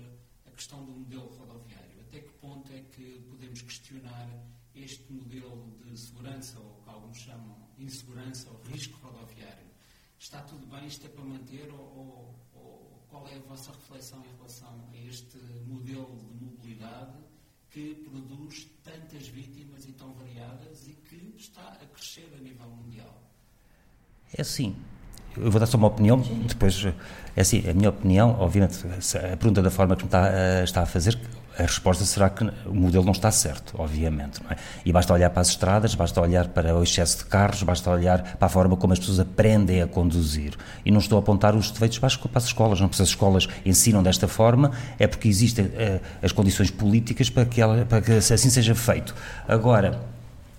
a 0.47 0.51
questão 0.51 0.83
do 0.85 0.91
modelo 0.91 1.31
rodoviário. 1.39 2.01
Até 2.07 2.19
que 2.19 2.31
ponto 2.33 2.71
é 2.71 2.81
que 2.95 3.25
podemos 3.29 3.61
questionar 3.63 4.27
este 4.75 5.11
modelo 5.11 5.73
de 5.83 5.97
segurança, 5.99 6.59
ou 6.59 6.81
que 6.83 6.89
alguns 6.89 7.17
chamam 7.17 7.57
insegurança 7.79 8.47
ou 8.51 8.61
risco 8.71 8.97
rodoviário? 9.01 9.69
Está 10.19 10.41
tudo 10.41 10.67
bem, 10.67 10.85
isto 10.85 11.05
é 11.05 11.09
para 11.09 11.23
manter, 11.23 11.69
ou, 11.71 12.35
ou 12.53 13.01
qual 13.09 13.27
é 13.27 13.35
a 13.35 13.39
vossa 13.39 13.71
reflexão 13.71 14.23
em 14.23 14.37
relação 14.37 14.89
a 14.93 14.97
este 15.07 15.37
modelo 15.65 16.15
de 16.37 16.45
mobilidade 16.45 17.13
que 17.71 17.95
produz 18.09 18.67
tantas 18.83 19.27
vítimas 19.27 19.85
e 19.85 19.91
tão 19.91 20.13
variadas 20.13 20.87
e 20.87 20.93
que 21.07 21.35
está 21.37 21.77
a 21.81 21.85
crescer 21.85 22.29
a 22.37 22.41
nível 22.41 22.67
mundial? 22.67 23.21
É 24.35 24.41
assim. 24.41 24.75
Eu 25.37 25.51
vou 25.51 25.59
dar 25.59 25.67
só 25.67 25.77
uma 25.77 25.87
opinião, 25.87 26.19
depois, 26.47 26.83
é 27.35 27.41
assim, 27.41 27.67
a 27.69 27.73
minha 27.73 27.89
opinião, 27.89 28.35
obviamente, 28.39 28.79
a 29.15 29.37
pergunta 29.37 29.61
da 29.61 29.69
forma 29.69 29.95
que 29.95 30.03
me 30.03 30.07
está, 30.07 30.27
eh, 30.27 30.63
está 30.63 30.81
a 30.81 30.85
fazer, 30.85 31.17
a 31.59 31.65
resposta 31.65 32.05
será 32.05 32.29
que 32.29 32.43
o 32.65 32.73
modelo 32.73 33.03
não 33.03 33.11
está 33.11 33.29
certo, 33.31 33.75
obviamente. 33.77 34.39
É? 34.49 34.55
E 34.85 34.91
basta 34.91 35.13
olhar 35.13 35.29
para 35.29 35.41
as 35.41 35.49
estradas, 35.49 35.93
basta 35.93 36.21
olhar 36.21 36.47
para 36.47 36.75
o 36.75 36.83
excesso 36.83 37.19
de 37.19 37.25
carros, 37.25 37.63
basta 37.63 37.89
olhar 37.89 38.37
para 38.37 38.45
a 38.45 38.49
forma 38.49 38.77
como 38.77 38.93
as 38.93 38.99
pessoas 38.99 39.19
aprendem 39.19 39.81
a 39.81 39.87
conduzir. 39.87 40.53
E 40.85 40.91
não 40.91 40.99
estou 40.99 41.17
a 41.17 41.19
apontar 41.19 41.55
os 41.55 41.69
defeitos 41.69 41.99
para 41.99 42.07
as, 42.07 42.45
escolas, 42.45 42.79
não 42.79 42.87
porque 42.87 43.01
as 43.01 43.09
escolas 43.09 43.47
ensinam 43.65 44.01
desta 44.01 44.27
forma, 44.27 44.71
é 44.97 45.05
porque 45.05 45.27
existem 45.27 45.65
uh, 45.65 46.01
as 46.21 46.31
condições 46.31 46.71
políticas 46.71 47.29
para 47.29 47.45
que, 47.45 47.61
ela, 47.61 47.85
para 47.85 48.01
que 48.01 48.13
assim 48.13 48.49
seja 48.49 48.73
feito. 48.73 49.13
Agora, 49.47 49.99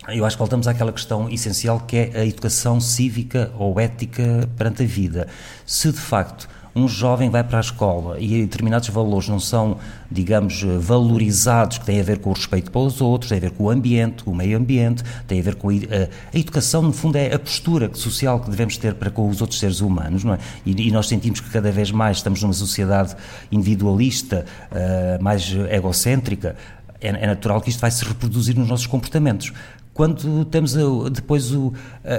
eu 0.08 0.24
acho 0.24 0.36
que 0.36 0.38
voltamos 0.38 0.66
àquela 0.66 0.92
questão 0.92 1.28
essencial 1.28 1.80
que 1.80 1.96
é 1.96 2.20
a 2.20 2.26
educação 2.26 2.80
cívica 2.80 3.52
ou 3.58 3.78
ética 3.78 4.48
perante 4.56 4.82
a 4.82 4.86
vida. 4.86 5.28
Se 5.64 5.90
de 5.90 5.98
facto 5.98 6.48
um 6.74 6.86
jovem 6.86 7.28
vai 7.30 7.42
para 7.42 7.58
a 7.58 7.60
escola 7.60 8.18
e 8.18 8.42
determinados 8.42 8.88
valores 8.88 9.28
não 9.28 9.40
são, 9.40 9.78
digamos, 10.10 10.62
valorizados, 10.62 11.78
que 11.78 11.84
têm 11.84 12.00
a 12.00 12.02
ver 12.02 12.18
com 12.18 12.30
o 12.30 12.32
respeito 12.32 12.70
para 12.70 12.80
os 12.80 13.00
outros, 13.00 13.28
têm 13.28 13.38
a 13.38 13.40
ver 13.40 13.50
com 13.50 13.64
o 13.64 13.70
ambiente, 13.70 14.22
o 14.26 14.34
meio 14.34 14.56
ambiente, 14.56 15.02
têm 15.26 15.40
a 15.40 15.42
ver 15.42 15.56
com 15.56 15.68
a, 15.70 15.72
a 15.72 16.38
educação, 16.38 16.82
no 16.82 16.92
fundo, 16.92 17.16
é 17.16 17.34
a 17.34 17.38
postura 17.38 17.90
social 17.94 18.40
que 18.40 18.50
devemos 18.50 18.76
ter 18.76 18.94
para 18.94 19.10
com 19.10 19.28
os 19.28 19.40
outros 19.40 19.58
seres 19.58 19.80
humanos, 19.80 20.24
não 20.24 20.34
é? 20.34 20.38
E, 20.64 20.88
e 20.88 20.90
nós 20.90 21.08
sentimos 21.08 21.40
que 21.40 21.50
cada 21.50 21.72
vez 21.72 21.90
mais 21.90 22.18
estamos 22.18 22.42
numa 22.42 22.52
sociedade 22.52 23.16
individualista, 23.50 24.44
uh, 24.70 25.22
mais 25.22 25.52
egocêntrica, 25.70 26.56
é, 27.00 27.08
é 27.08 27.26
natural 27.26 27.60
que 27.60 27.70
isto 27.70 27.80
vai 27.80 27.90
se 27.90 28.04
reproduzir 28.04 28.56
nos 28.56 28.68
nossos 28.68 28.86
comportamentos 28.86 29.52
quando 30.00 30.46
temos 30.46 30.74
depois 31.12 31.52
o, 31.52 31.74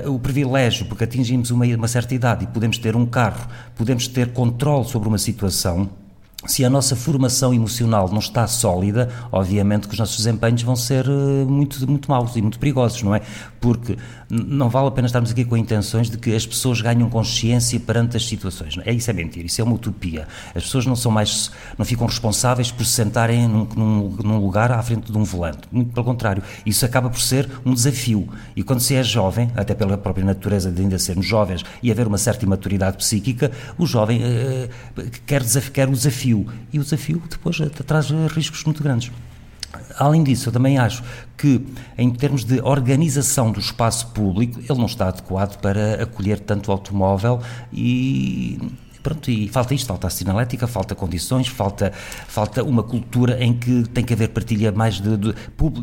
o 0.06 0.20
privilégio, 0.20 0.86
porque 0.86 1.04
atingimos 1.04 1.50
uma, 1.50 1.66
uma 1.66 1.88
certa 1.88 2.14
idade 2.14 2.44
e 2.44 2.48
podemos 2.48 2.78
ter 2.78 2.96
um 2.96 3.08
carro, 3.08 3.48
podemos 3.76 4.08
ter 4.08 4.34
controle 4.34 4.86
sobre 4.86 5.08
uma 5.08 5.18
situação, 5.18 5.90
se 6.46 6.66
a 6.66 6.70
nossa 6.70 6.96
formação 6.96 7.54
emocional 7.54 8.10
não 8.10 8.20
está 8.20 8.48
sólida, 8.48 9.10
obviamente 9.32 9.88
que 9.88 9.94
os 9.94 10.00
nossos 10.00 10.18
desempenhos 10.18 10.64
vão 10.64 10.76
ser 10.76 11.06
eh, 11.06 11.46
muito, 11.46 11.88
muito 11.90 12.10
maus 12.10 12.36
e 12.36 12.42
muito 12.42 12.58
perigosos, 12.58 13.04
não 13.04 13.14
é? 13.14 13.22
Porque 13.60 13.96
não 14.28 14.70
vale 14.70 14.88
a 14.88 14.92
pena 14.92 15.06
estarmos 15.06 15.30
aqui 15.30 15.46
com 15.46 15.56
intenções 15.56 16.10
de 16.10 16.18
que 16.18 16.36
as 16.36 16.46
pessoas 16.46 16.82
ganham 16.82 17.10
consciência 17.10 17.80
perante 17.80 18.18
as 18.18 18.26
situações. 18.26 18.76
É 18.86 18.92
isso 18.92 19.10
é 19.12 19.14
mentira, 19.14 19.46
isso 19.46 19.62
é 19.62 19.64
uma 19.64 19.76
utopia. 19.76 20.28
As 20.56 20.64
pessoas 20.64 20.86
não 20.86 20.96
são 20.96 21.12
mais, 21.12 21.52
não 21.78 21.86
ficam 21.86 22.08
responsáveis 22.08 22.72
por 22.72 22.86
se 22.86 22.94
sentarem 22.94 23.48
num, 23.48 23.68
num, 23.76 24.18
num 24.24 24.38
lugar 24.40 24.72
à 24.72 24.82
frente 24.82 25.12
de 25.12 25.18
um 25.18 25.24
volante. 25.24 25.62
Muito 25.72 25.94
pelo 25.94 26.06
contrário, 26.06 26.42
isso 26.66 26.84
acaba 26.86 27.10
por 27.10 27.22
ser 27.22 27.48
um 27.64 27.74
desafio. 27.74 28.28
E 28.56 28.64
quando 28.64 28.80
se 28.80 28.96
é 28.96 29.04
jovem, 29.04 29.52
até 29.56 29.76
pela 29.76 29.98
própria 29.98 30.26
natureza 30.26 30.72
de 30.72 30.82
ainda 30.82 30.98
sermos 30.98 31.26
jovens 31.26 31.64
e 31.84 31.92
haver 31.92 32.08
uma 32.08 32.18
certa 32.18 32.46
imaturidade 32.46 32.98
psíquica, 32.98 33.52
o 33.78 33.86
jovem 33.86 34.22
uh, 34.24 35.04
quer, 35.26 35.42
desafio, 35.42 35.72
quer 35.72 35.88
o 35.88 35.92
desafio 35.92 36.31
desafio. 36.32 36.48
E 36.72 36.80
o 36.80 36.84
desafio 36.84 37.22
depois 37.30 37.58
traz 37.86 38.10
riscos 38.32 38.64
muito 38.64 38.82
grandes. 38.82 39.12
Além 39.98 40.24
disso, 40.24 40.50
eu 40.50 40.54
também 40.54 40.78
acho 40.78 41.04
que, 41.38 41.66
em 41.98 42.10
termos 42.12 42.44
de 42.44 42.60
organização 42.62 43.52
do 43.52 43.60
espaço 43.60 44.08
público, 44.08 44.60
ele 44.60 44.78
não 44.78 44.86
está 44.86 45.08
adequado 45.08 45.60
para 45.62 46.04
acolher 46.04 46.40
tanto 46.40 46.72
automóvel 46.72 47.42
e 47.72 48.60
Pronto, 49.02 49.32
e 49.32 49.48
falta 49.48 49.74
isto, 49.74 49.88
falta 49.88 50.08
a 50.08 50.10
sinalética, 50.10 50.68
falta 50.68 50.94
condições, 50.94 51.48
falta, 51.48 51.92
falta 52.28 52.64
uma 52.64 52.84
cultura 52.84 53.44
em 53.44 53.54
que 53.54 53.84
tem 53.90 54.04
que 54.04 54.14
haver 54.14 54.30
partilha 54.30 54.72
mais 54.72 55.02
de, 55.02 55.18
de, 55.18 55.34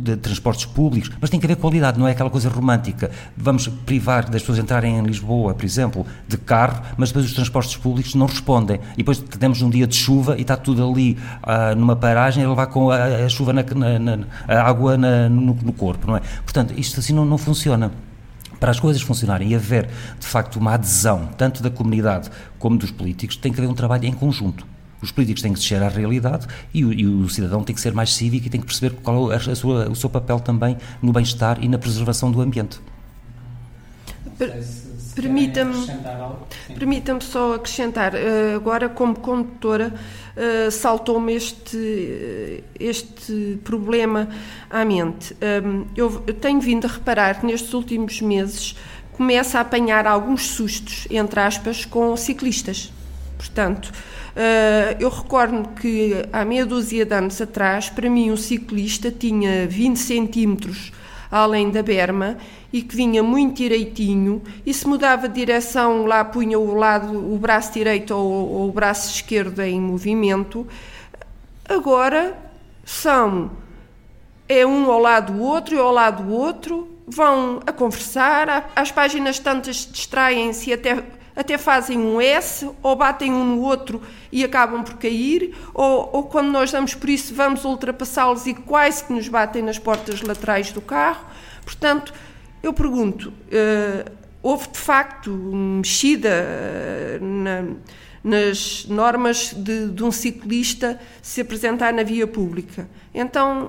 de, 0.01 0.17
transportes 0.17 0.67
públicos, 0.67 1.11
mas 1.21 1.29
tem 1.29 1.41
que 1.41 1.47
haver 1.47 1.57
qualidade, 1.57 1.99
não 1.99 2.07
é 2.07 2.13
aquela 2.13 2.31
coisa 2.31 2.49
romântica. 2.49 3.11
Vamos 3.37 3.67
privar 3.67 4.31
das 4.31 4.43
pessoas 4.43 4.59
entrarem 4.59 4.99
em 4.99 5.03
Lisboa, 5.03 5.53
por 5.55 5.65
exemplo, 5.65 6.07
de 6.29 6.37
carro, 6.37 6.83
mas 6.97 7.09
depois 7.09 7.27
os 7.27 7.33
transportes 7.33 7.77
públicos 7.77 8.15
não 8.15 8.27
respondem. 8.27 8.79
E 8.95 8.99
depois 8.99 9.19
temos 9.19 9.63
um 9.63 9.71
dia 9.71 9.87
de 9.87 9.97
chuva 9.97 10.37
e 10.39 10.43
está 10.43 10.57
tudo 10.57 10.89
ali 10.89 11.19
ah, 11.43 11.75
numa 11.75 11.97
paragem 11.97 12.45
a 12.45 12.49
levar 12.49 12.67
com 12.67 12.91
a, 12.91 13.05
a 13.05 13.29
chuva, 13.29 13.53
na, 13.53 13.63
na, 13.63 13.99
na, 13.99 14.25
a 14.47 14.63
água 14.63 14.97
no, 14.97 15.55
no, 15.55 15.73
corpo, 15.73 16.07
não 16.07 16.17
é? 16.17 16.21
Portanto, 16.45 16.73
isto 16.77 17.01
assim 17.01 17.13
não, 17.13 17.25
não 17.25 17.39
funciona 17.39 17.91
para 18.59 18.71
as 18.71 18.81
coisas 18.81 19.03
funcionarem 19.03 19.51
e 19.51 19.55
haver, 19.55 19.89
de 20.19 20.27
facto, 20.27 20.57
uma 20.57 20.75
adesão, 20.75 21.29
tanto 21.37 21.63
da 21.63 21.71
comunidade 21.71 22.31
como 22.59 22.77
dos 22.77 22.91
políticos, 22.91 23.37
tem 23.37 23.53
que 23.53 23.61
haver 23.61 23.71
um 23.71 23.75
trabalho 23.75 24.07
em 24.07 24.13
conjunto. 24.13 24.67
Os 25.01 25.13
políticos 25.13 25.43
têm 25.43 25.53
que 25.53 25.61
descer 25.61 25.83
à 25.83 25.89
realidade 25.89 26.47
e 26.75 26.85
o, 26.85 26.93
e 26.93 27.07
o, 27.07 27.29
cidadão 27.29 27.63
tem 27.63 27.75
que 27.75 27.81
ser 27.81 27.93
mais 27.93 28.13
cívico 28.13 28.47
e 28.47 28.51
tem 28.51 28.61
que 28.61 28.67
perceber 28.67 28.97
qual 28.97 29.33
é 29.33 29.37
a 29.37 29.55
sua, 29.55 29.89
o 29.89 29.95
seu 29.95 30.11
papel 30.11 30.41
também 30.41 30.77
no 31.01 31.13
bem-estar 31.13 31.63
e 31.63 31.69
na 31.69 31.79
preservação 31.79 32.33
do 32.33 32.41
ambiente. 32.41 32.81
Permita-me 35.23 35.87
permita 36.79 37.19
só 37.21 37.55
acrescentar, 37.55 38.15
eh, 38.15 38.55
agora 38.55 38.89
como 38.89 39.19
condutora, 39.19 39.93
eh, 40.37 40.71
saltou-me 40.71 41.35
este, 41.35 42.63
este 42.79 43.59
problema 43.65 44.29
à 44.71 44.85
mente. 44.85 45.37
Ehm, 45.41 45.85
eu 45.97 46.21
tenho 46.41 46.61
vindo 46.61 46.87
a 46.87 46.91
reparar 46.91 47.41
que 47.41 47.47
nestes 47.47 47.75
últimos 47.75 48.21
meses 48.21 48.77
começa 49.13 49.59
a 49.59 49.63
apanhar 49.63 50.07
alguns 50.07 50.47
sustos, 50.47 51.09
entre 51.11 51.41
aspas, 51.41 51.85
com 51.85 52.17
ciclistas. 52.17 52.93
Portanto, 53.37 53.93
eh, 54.37 54.97
eu 55.01 55.09
recordo 55.09 55.69
que 55.81 56.25
há 56.33 56.45
meia 56.45 56.65
dúzia 56.65 57.05
de 57.05 57.15
anos 57.15 57.41
atrás, 57.41 57.91
para 57.91 58.09
mim, 58.09 58.31
um 58.31 58.37
ciclista 58.37 59.11
tinha 59.11 59.67
20 59.67 59.99
centímetros 59.99 60.93
além 61.31 61.71
da 61.71 61.83
berma 61.83 62.37
e 62.73 62.83
que 62.83 62.97
vinha 62.97 63.23
muito 63.23 63.59
direitinho 63.59 64.43
e 64.65 64.73
se 64.73 64.87
mudava 64.87 65.29
de 65.29 65.35
direção 65.35 66.07
lá 66.07 66.25
punha 66.25 66.59
o 66.59 66.75
lado 66.75 67.17
o 67.33 67.39
braço 67.39 67.73
direito 67.73 68.15
ou, 68.15 68.31
ou 68.31 68.69
o 68.69 68.73
braço 68.73 69.15
esquerdo 69.15 69.61
em 69.61 69.81
movimento. 69.81 70.67
Agora 71.69 72.37
são 72.85 73.51
é 74.49 74.65
um 74.67 74.91
ao 74.91 74.99
lado 74.99 75.35
do 75.35 75.43
outro 75.43 75.75
e 75.75 75.79
ao 75.79 75.93
lado 75.93 76.23
do 76.23 76.33
outro 76.33 76.89
vão 77.07 77.61
a 77.67 77.73
conversar. 77.73 78.71
Às 78.75 78.91
páginas 78.91 79.39
tantas 79.39 79.89
distraem-se 79.91 80.73
até 80.73 81.03
até 81.39 81.57
fazem 81.57 81.97
um 81.97 82.21
S, 82.21 82.69
ou 82.83 82.97
batem 82.97 83.33
um 83.33 83.45
no 83.45 83.63
outro 83.63 84.03
e 84.33 84.43
acabam 84.43 84.83
por 84.83 84.95
cair, 84.95 85.55
ou, 85.73 86.11
ou 86.13 86.23
quando 86.25 86.49
nós 86.49 86.73
damos 86.73 86.95
por 86.95 87.09
isso, 87.09 87.33
vamos 87.33 87.65
ultrapassá-los 87.65 88.45
e 88.49 88.55
quase 88.55 89.05
que 89.05 89.13
nos 89.13 89.29
batem 89.29 89.63
nas 89.63 89.79
portas 89.79 90.21
laterais 90.21 90.73
do 90.73 90.81
carro. 90.81 91.25
Portanto, 91.65 92.13
eu 92.61 92.73
pergunto, 92.73 93.29
uh, 93.29 94.11
houve 94.43 94.67
de 94.67 94.79
facto 94.79 95.31
mexida 95.31 96.45
uh, 97.21 97.25
na, 97.25 97.65
nas 98.25 98.87
normas 98.87 99.55
de, 99.57 99.91
de, 99.91 100.03
um 100.03 100.11
ciclista 100.11 100.99
se 101.23 101.41
apresentar 101.41 101.93
na 101.93 102.03
via 102.03 102.27
pública. 102.27 102.89
Então, 103.15 103.67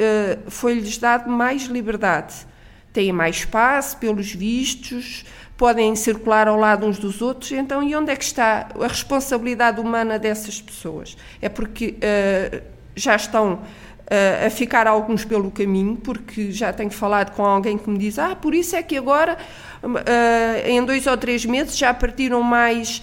uh, 0.00 0.50
foi-lhes 0.50 0.96
dado 0.96 1.28
mais 1.28 1.64
liberdade. 1.64 2.46
Têm 2.90 3.12
mais 3.12 3.36
espaço, 3.36 3.98
pelos 3.98 4.32
vistos, 4.32 5.26
podem 5.62 5.94
circular 5.94 6.48
ao 6.48 6.56
lado 6.56 6.84
uns 6.84 6.98
dos 6.98 7.22
outros. 7.22 7.52
Então, 7.52 7.84
e 7.84 7.94
onde 7.94 8.10
é 8.10 8.16
que 8.16 8.24
está 8.24 8.66
a 8.80 8.86
responsabilidade 8.88 9.80
humana 9.80 10.18
dessas 10.18 10.60
pessoas? 10.60 11.16
É 11.40 11.48
porque 11.48 11.94
uh, 11.98 12.60
já 12.96 13.14
estão 13.14 13.52
uh, 13.52 14.46
a 14.46 14.50
ficar 14.50 14.88
alguns 14.88 15.24
pelo 15.24 15.52
caminho, 15.52 15.94
porque 15.94 16.50
já 16.50 16.72
tenho 16.72 16.90
falado 16.90 17.30
com 17.36 17.46
alguém 17.46 17.78
que 17.78 17.88
me 17.88 17.96
diz: 17.96 18.18
Ah, 18.18 18.34
por 18.34 18.56
isso 18.56 18.74
é 18.74 18.82
que 18.82 18.98
agora, 18.98 19.38
uh, 19.84 20.68
em 20.68 20.84
dois 20.84 21.06
ou 21.06 21.16
três 21.16 21.46
meses, 21.46 21.78
já 21.78 21.94
partiram 21.94 22.42
mais. 22.42 23.00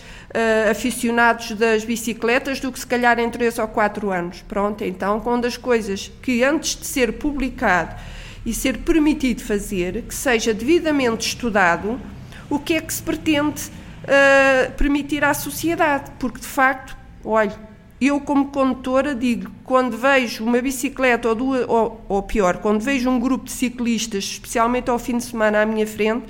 Aficionados 0.70 1.54
das 1.54 1.84
bicicletas 1.84 2.60
do 2.60 2.72
que 2.72 2.80
se 2.80 2.86
calhar 2.86 3.18
em 3.18 3.28
três 3.32 3.58
ou 3.58 3.68
quatro 3.68 4.12
anos. 4.12 4.44
Pronto, 4.48 4.84
então, 4.84 5.20
quando 5.20 5.46
as 5.46 5.58
coisas 5.58 6.12
que 6.22 6.44
antes 6.44 6.76
de 6.76 6.86
ser 6.86 7.14
publicado 7.14 7.96
e 8.46 8.54
ser 8.54 8.78
permitido 8.78 9.42
fazer, 9.42 10.04
que 10.04 10.14
seja 10.14 10.54
devidamente 10.54 11.26
estudado, 11.26 12.00
o 12.50 12.60
que 12.60 12.74
é 12.74 12.82
que 12.82 12.94
se 12.94 13.02
pretende 13.02 13.70
uh, 14.04 14.72
permitir 14.74 15.24
à 15.24 15.34
sociedade, 15.34 16.12
porque 16.20 16.40
de 16.40 16.48
facto, 16.48 16.98
olha, 17.24 17.56
eu 18.02 18.20
como 18.22 18.48
condutora 18.48 19.14
digo, 19.14 19.52
quando 19.64 19.98
vejo 19.98 20.44
uma 20.46 20.62
bicicleta 20.62 21.28
ou, 21.30 21.36
duas, 21.36 21.66
ou, 21.68 22.02
ou 22.08 22.24
pior, 22.24 22.58
quando 22.58 22.82
vejo 22.82 23.10
um 23.10 23.20
grupo 23.20 23.46
de 23.46 23.52
ciclistas, 23.52 24.24
especialmente 24.24 24.90
ao 24.90 24.98
fim 24.98 25.18
de 25.18 25.26
semana 25.26 25.62
à 25.62 25.66
minha 25.66 25.86
frente, 25.86 26.26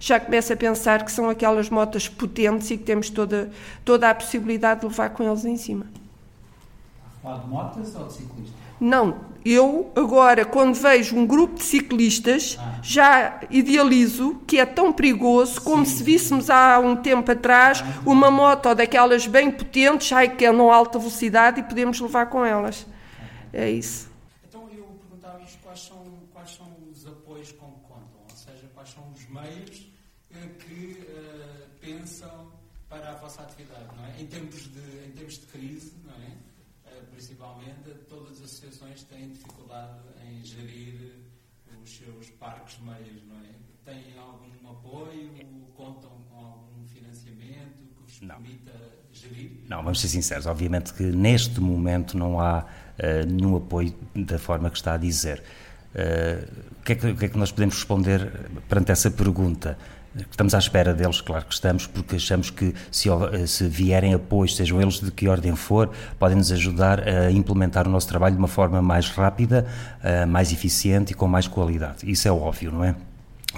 já 0.00 0.18
começo 0.18 0.52
a 0.52 0.56
pensar 0.56 1.04
que 1.04 1.12
são 1.12 1.30
aquelas 1.30 1.70
motas 1.70 2.08
potentes 2.08 2.68
e 2.72 2.76
que 2.76 2.82
temos 2.82 3.08
toda, 3.08 3.52
toda 3.84 4.10
a 4.10 4.14
possibilidade 4.14 4.80
de 4.80 4.86
levar 4.86 5.10
com 5.10 5.22
eles 5.22 5.44
em 5.44 5.56
cima. 5.56 5.86
Falar 7.22 7.38
de 7.38 7.46
motas 7.46 7.94
ou 7.94 8.06
de 8.06 8.12
ciclistas? 8.12 8.54
Não, 8.80 9.14
eu 9.44 9.90
agora, 9.96 10.44
quando 10.44 10.74
vejo 10.74 11.16
um 11.16 11.26
grupo 11.26 11.56
de 11.56 11.64
ciclistas, 11.64 12.56
ah. 12.60 12.78
já 12.82 13.40
idealizo 13.50 14.40
que 14.46 14.58
é 14.58 14.66
tão 14.66 14.92
perigoso 14.92 15.60
como 15.60 15.84
sim, 15.84 15.96
se 15.96 16.02
víssemos 16.02 16.50
há 16.50 16.78
um 16.78 16.96
tempo 16.96 17.30
atrás 17.30 17.82
ah, 17.82 18.02
uma 18.04 18.30
moto 18.30 18.74
daquelas 18.74 19.26
bem 19.26 19.50
potentes, 19.50 20.12
ai, 20.12 20.28
que 20.34 20.44
andam 20.44 20.70
a 20.70 20.74
alta 20.74 20.98
velocidade 20.98 21.60
e 21.60 21.62
podemos 21.62 22.00
levar 22.00 22.26
com 22.26 22.44
elas. 22.44 22.86
É 23.52 23.70
isso. 23.70 24.10
Então 24.48 24.62
eu 24.74 24.84
perguntava 25.00 25.42
isto, 25.42 25.58
quais 25.62 25.80
são, 25.80 25.98
quais 26.32 26.50
são 26.50 26.66
os 26.90 27.06
apoios 27.06 27.52
com 27.52 27.66
que 27.66 27.80
contam? 27.82 28.20
Ou 28.30 28.36
seja, 28.36 28.70
quais 28.74 28.88
são 28.88 29.04
os 29.12 29.28
meios 29.28 29.90
eh, 30.34 30.48
que 30.58 31.06
uh, 31.10 31.68
pensam 31.80 32.50
para 32.88 33.10
a 33.10 33.14
vossa 33.16 33.42
atividade, 33.42 33.88
não 33.94 34.06
é? 34.06 34.20
Em 34.20 34.26
tempos 34.26 34.62
de, 34.72 35.06
em 35.06 35.10
tempos 35.12 35.38
de 35.38 35.46
crise, 35.46 35.92
não 36.04 36.14
é? 36.14 36.96
Uh, 36.96 37.06
principalmente, 37.10 37.90
todas 38.08 38.38
as 38.38 38.44
associações 38.44 39.02
têm 39.04 39.28
dificuldade 39.28 39.98
em 40.26 40.42
gerir 40.42 41.12
os 41.82 41.96
seus 41.96 42.31
parques 42.42 42.76
meios, 42.80 43.22
não 43.28 43.36
é? 43.36 43.52
Têm 43.84 44.18
algum 44.18 44.70
apoio? 44.70 45.30
Contam 45.76 46.10
com 46.28 46.36
algum 46.36 46.84
financiamento 46.92 47.78
que 47.94 48.02
vos 48.02 48.20
não. 48.20 48.34
permita 48.34 48.72
gerir? 49.12 49.52
Não, 49.68 49.82
vamos 49.82 50.00
ser 50.00 50.08
sinceros. 50.08 50.46
Obviamente 50.46 50.92
que 50.92 51.04
neste 51.04 51.60
momento 51.60 52.18
não 52.18 52.40
há 52.40 52.64
uh, 52.64 53.26
nenhum 53.26 53.56
apoio 53.56 53.94
da 54.14 54.38
forma 54.38 54.68
que 54.68 54.76
está 54.76 54.94
a 54.94 54.96
dizer. 54.96 55.42
Uh, 55.94 56.80
o, 56.80 56.82
que 56.82 56.92
é 56.92 56.94
que, 56.96 57.06
o 57.06 57.16
que 57.16 57.24
é 57.26 57.28
que 57.28 57.38
nós 57.38 57.52
podemos 57.52 57.76
responder 57.76 58.50
perante 58.68 58.90
essa 58.90 59.10
pergunta? 59.10 59.78
Estamos 60.14 60.54
à 60.54 60.58
espera 60.58 60.92
deles, 60.92 61.22
claro 61.22 61.46
que 61.46 61.54
estamos, 61.54 61.86
porque 61.86 62.16
achamos 62.16 62.50
que 62.50 62.74
se, 62.90 63.08
se, 63.46 63.66
vierem 63.66 64.12
apoios, 64.12 64.54
sejam 64.54 64.80
eles 64.80 65.00
de 65.00 65.10
que 65.10 65.26
ordem 65.26 65.56
for, 65.56 65.90
podem 66.18 66.36
nos 66.36 66.52
ajudar 66.52 67.08
a 67.08 67.30
implementar 67.30 67.88
o 67.88 67.90
nosso 67.90 68.08
trabalho 68.08 68.34
de 68.34 68.38
uma 68.38 68.48
forma 68.48 68.82
mais 68.82 69.08
rápida, 69.08 69.66
eh, 70.02 70.26
mais 70.26 70.52
eficiente 70.52 71.12
e 71.12 71.14
com 71.14 71.26
mais 71.26 71.48
qualidade. 71.48 72.10
Isso 72.10 72.28
é 72.28 72.32
óbvio, 72.32 72.70
não 72.70 72.84
é? 72.84 72.94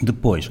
Depois, 0.00 0.48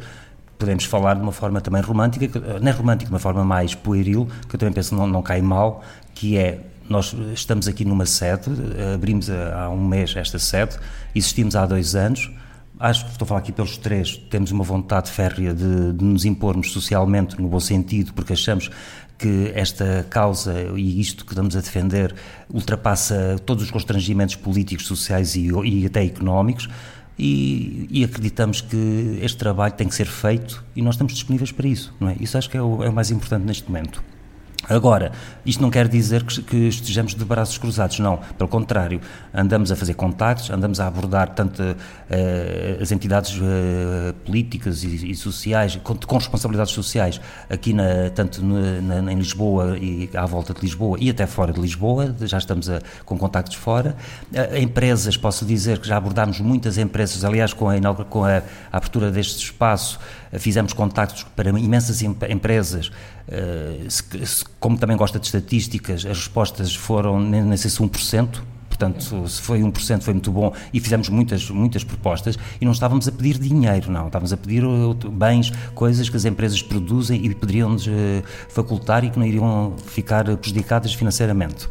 podemos 0.60 0.84
falar 0.84 1.14
de 1.14 1.22
uma 1.22 1.32
forma 1.32 1.62
também 1.62 1.82
romântica, 1.82 2.38
não 2.60 2.68
é 2.70 2.72
romântica, 2.72 3.08
de 3.08 3.14
uma 3.14 3.20
forma 3.20 3.46
mais 3.46 3.74
pueril, 3.74 4.28
que 4.50 4.56
eu 4.56 4.60
também 4.60 4.74
penso 4.74 4.94
não, 4.94 5.08
não 5.08 5.22
cai 5.22 5.42
mal, 5.42 5.84
que 6.14 6.38
é 6.38 6.60
nós 6.90 7.16
estamos 7.34 7.66
aqui 7.66 7.86
numa 7.86 8.06
sede, 8.06 8.52
abrimos 8.94 9.30
há 9.30 9.70
um 9.70 9.88
mês 9.88 10.14
esta 10.18 10.38
sede, 10.38 10.78
existimos 11.16 11.56
há 11.56 11.66
dois 11.66 11.96
anos 11.96 12.30
acho 12.84 13.06
que 13.06 13.12
estou 13.12 13.26
a 13.26 13.28
falar 13.30 13.40
aqui 13.40 13.54
pelos 13.54 13.78
três, 13.78 14.18
temos 14.30 14.52
uma 14.52 14.64
vontade 14.64 15.10
férrea 15.10 15.54
de, 15.54 15.94
de, 15.94 16.04
nos 16.04 16.26
impormos 16.26 16.72
socialmente, 16.74 17.42
no 17.42 17.48
bom 17.48 17.60
sentido, 17.60 18.14
porque 18.14 18.34
achamos 18.34 18.70
que 19.18 19.54
esta 19.56 20.06
causa 20.10 20.54
e 20.76 21.00
isto 21.00 21.26
que 21.26 21.32
estamos 21.32 21.56
a 21.56 21.62
defender 21.62 22.14
ultrapassa 22.50 23.38
todos 23.46 23.64
os 23.64 23.72
constrangimentos 23.72 24.36
políticos, 24.36 24.86
sociais 24.86 25.34
e, 25.36 25.50
e 25.64 25.86
até 25.86 26.04
económicos. 26.04 26.68
E, 27.18 27.88
e, 27.92 28.04
acreditamos 28.04 28.60
que 28.60 29.20
este 29.22 29.38
trabalho 29.38 29.74
tem 29.76 29.88
que 29.88 29.94
ser 29.94 30.08
feito 30.08 30.66
e 30.76 30.82
nós 30.82 30.96
estamos 30.96 31.14
disponíveis 31.14 31.52
para 31.52 31.68
isso, 31.68 31.94
não 32.00 32.10
é? 32.10 32.18
Isso 32.20 32.38
acho 32.38 32.50
que 32.50 32.58
é 32.58 32.62
o, 32.62 32.84
é 32.84 32.90
o 32.90 32.94
mais 32.94 33.12
importante 33.12 33.46
neste 33.46 33.68
momento. 33.68 34.04
Agora, 34.70 35.12
isto 35.46 35.62
não 35.62 35.70
quer 35.70 35.90
dizer 35.90 36.24
que, 36.24 36.56
estejamos 36.68 37.14
de 37.14 37.26
braços 37.26 37.58
cruzados, 37.58 38.00
não. 38.00 38.18
Pelo 38.38 38.50
contrário, 38.50 39.02
andamos 39.34 39.72
a 39.72 39.76
fazer 39.76 39.94
contactos, 39.94 40.50
andamos 40.50 40.80
a 40.80 40.88
abordar 40.88 41.30
tanto 41.30 41.62
uh, 41.62 42.82
as 42.82 42.92
entidades 42.92 43.38
uh, 43.38 44.14
políticas 44.26 44.84
e, 44.84 45.12
e 45.12 45.16
sociais, 45.16 45.76
com, 45.84 45.96
com, 45.96 46.16
responsabilidades 46.16 46.74
sociais, 46.74 47.20
aqui 47.50 47.74
na, 47.74 48.10
tanto 48.16 48.44
na, 48.44 49.02
na, 49.02 49.12
em 49.12 49.18
Lisboa 49.18 49.78
e 49.78 50.10
à 50.16 50.26
volta 50.26 50.54
de 50.54 50.62
Lisboa 50.62 50.98
e 51.00 51.10
até 51.10 51.28
fora 51.28 51.52
de 51.52 51.60
Lisboa, 51.60 52.16
já 52.22 52.38
estamos 52.38 52.70
a, 52.70 52.80
com 53.04 53.18
contactos 53.18 53.56
fora. 53.56 53.98
Uh, 54.32 54.58
empresas, 54.58 55.18
posso 55.18 55.46
dizer 55.46 55.80
que 55.80 55.88
já 55.88 55.98
abordámos 55.98 56.40
muitas 56.40 56.78
empresas, 56.78 57.26
aliás, 57.26 57.52
com 57.52 57.70
a, 57.70 58.06
com 58.06 58.24
a, 58.24 58.38
a 58.72 58.78
abertura 58.78 59.12
deste 59.12 59.44
espaço, 59.44 60.00
fizemos 60.40 60.74
contactos 60.74 61.24
para 61.36 61.50
imensas 61.50 62.02
empresas, 62.02 62.92
como 64.60 64.78
também 64.78 64.98
gosta 64.98 65.20
de 65.20 65.26
estatísticas, 65.26 66.06
as 66.06 66.18
respostas 66.18 66.76
foram, 66.76 67.20
nem 67.20 67.56
sei 67.58 67.70
se 67.70 67.80
1%, 67.80 68.42
portanto, 68.68 69.28
se 69.30 69.42
foi 69.42 69.62
1% 69.62 70.02
foi 70.02 70.14
muito 70.14 70.32
bom 70.32 70.54
e 70.74 70.80
fizemos 70.80 71.10
muitas, 71.10 71.50
muitas 71.50 71.84
propostas 71.84 72.38
e 72.60 72.66
não 72.66 72.72
estávamos 72.72 73.08
a 73.08 73.12
pedir 73.12 73.38
dinheiro, 73.38 73.92
não, 73.92 74.08
estávamos 74.08 74.34
a 74.34 74.38
pedir 74.38 74.64
bens, 75.12 75.52
coisas 75.76 76.10
que 76.10 76.18
as 76.18 76.26
empresas 76.26 76.62
produzem 76.62 77.26
e 77.26 77.34
poderiam-nos 77.36 77.88
facultar 78.50 79.04
e 79.04 79.10
que 79.10 79.20
não 79.20 79.26
iriam 79.26 79.76
ficar 79.86 80.26
prejudicadas 80.38 80.94
financeiramente. 80.94 81.70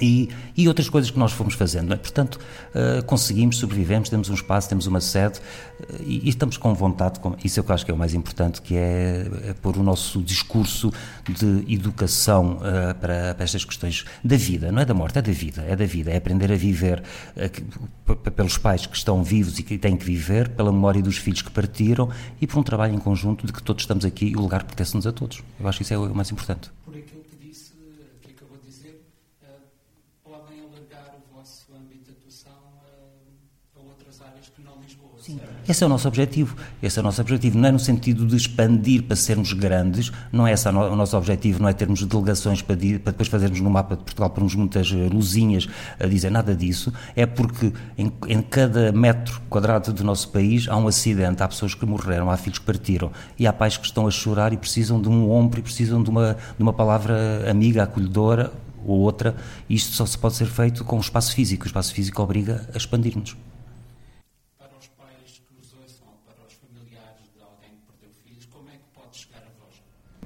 E, 0.00 0.30
e, 0.56 0.68
outras 0.68 0.88
coisas 0.88 1.10
que 1.10 1.18
nós 1.18 1.32
fomos 1.32 1.54
fazendo. 1.54 1.92
É? 1.92 1.96
Portanto, 1.96 2.36
uh, 2.36 3.04
conseguimos, 3.04 3.58
sobrevivemos, 3.58 4.08
temos 4.08 4.30
um 4.30 4.34
espaço, 4.34 4.68
temos 4.68 4.86
uma 4.86 5.00
sede 5.00 5.38
uh, 5.38 6.02
e, 6.02 6.26
e, 6.26 6.28
estamos 6.30 6.56
com 6.56 6.72
vontade, 6.74 7.20
com, 7.20 7.36
isso 7.44 7.60
é 7.60 7.62
o 7.62 7.64
que 7.64 7.72
acho 7.72 7.84
que 7.84 7.90
é 7.90 7.94
o 7.94 7.96
mais 7.96 8.14
importante, 8.14 8.62
que 8.62 8.74
é, 8.74 9.26
é 9.48 9.54
pôr 9.54 9.76
o 9.76 9.82
nosso 9.82 10.22
discurso 10.22 10.90
de 11.28 11.64
educação 11.72 12.56
uh, 12.56 12.94
para, 12.94 13.34
para, 13.34 13.44
estas 13.44 13.64
questões 13.64 14.04
da 14.24 14.36
vida, 14.36 14.72
não 14.72 14.80
é 14.80 14.84
da 14.84 14.94
morte, 14.94 15.18
é 15.18 15.22
da 15.22 15.32
vida, 15.32 15.62
é 15.68 15.76
da 15.76 15.84
vida, 15.84 16.10
é 16.10 16.16
aprender 16.16 16.50
a 16.50 16.56
viver 16.56 17.02
pelos 18.34 18.56
pais 18.56 18.86
que 18.86 18.96
estão 18.96 19.22
vivos 19.22 19.58
e 19.58 19.62
que 19.62 19.76
têm 19.76 19.96
que 19.96 20.04
viver, 20.04 20.48
pela 20.50 20.72
memória 20.72 21.02
dos 21.02 21.18
filhos 21.18 21.42
que 21.42 21.50
partiram 21.50 22.08
e 22.40 22.46
por 22.46 22.58
um 22.58 22.62
trabalho 22.62 22.94
em 22.94 22.98
conjunto 22.98 23.46
de 23.46 23.52
que 23.52 23.62
todos 23.62 23.82
estamos 23.82 24.04
aqui 24.04 24.26
e 24.26 24.36
o 24.36 24.40
lugar 24.40 24.64
pertence-nos 24.64 25.06
a 25.06 25.12
todos. 25.12 25.42
Eu 25.60 25.68
acho 25.68 25.78
que 25.78 25.84
isso 25.84 25.92
é 25.92 25.98
o 25.98 26.14
mais 26.14 26.30
importante. 26.30 26.70
Esse 35.68 35.84
é 35.84 35.86
o 35.86 35.88
nosso 35.88 36.08
objetivo. 36.08 36.56
Esse 36.82 36.98
é 36.98 37.00
o 37.00 37.04
nosso 37.04 37.20
objetivo. 37.20 37.56
Não 37.56 37.68
é 37.68 37.72
no 37.72 37.78
sentido 37.78 38.26
de 38.26 38.36
expandir 38.36 39.04
para 39.04 39.14
sermos 39.14 39.52
grandes, 39.52 40.10
não 40.32 40.46
é 40.46 40.52
esse 40.52 40.68
o 40.68 40.96
nosso 40.96 41.16
objetivo, 41.16 41.62
não 41.62 41.68
é 41.68 41.72
termos 41.72 42.02
delegações 42.02 42.60
para, 42.60 42.76
para 42.76 43.12
depois 43.12 43.28
fazermos 43.28 43.60
no 43.60 43.70
mapa 43.70 43.96
de 43.96 44.02
Portugal 44.02 44.30
pormos 44.30 44.54
muitas 44.54 44.90
eh, 44.92 45.08
luzinhas 45.12 45.68
a 46.00 46.06
dizer 46.06 46.30
nada 46.30 46.54
disso. 46.54 46.92
É 47.14 47.26
porque 47.26 47.72
em, 47.96 48.12
em, 48.26 48.42
cada 48.42 48.90
metro 48.90 49.40
quadrado 49.48 49.92
do 49.92 50.02
nosso 50.02 50.30
país 50.30 50.66
há 50.68 50.76
um 50.76 50.88
acidente, 50.88 51.42
há 51.42 51.48
pessoas 51.48 51.74
que 51.74 51.86
morreram, 51.86 52.30
há 52.30 52.36
filhos 52.36 52.58
que 52.58 52.64
partiram 52.64 53.12
e 53.38 53.46
há 53.46 53.52
pais 53.52 53.76
que 53.76 53.86
estão 53.86 54.06
a 54.06 54.10
chorar 54.10 54.52
e 54.52 54.56
precisam 54.56 55.00
de 55.00 55.08
um 55.08 55.30
ombro 55.30 55.60
e 55.60 55.62
precisam 55.62 56.02
de 56.02 56.10
uma, 56.10 56.36
de 56.56 56.62
uma 56.62 56.72
palavra 56.72 57.48
amiga, 57.48 57.84
acolhedora 57.84 58.52
ou 58.84 58.98
outra. 58.98 59.36
Isto 59.70 59.92
só 59.92 60.04
se 60.06 60.18
pode 60.18 60.34
ser 60.34 60.46
feito 60.46 60.84
com 60.84 60.96
o 60.96 61.00
espaço 61.00 61.34
físico. 61.34 61.64
O 61.64 61.66
espaço 61.66 61.94
físico 61.94 62.20
obriga 62.20 62.68
a 62.74 62.76
expandir-nos. 62.76 63.36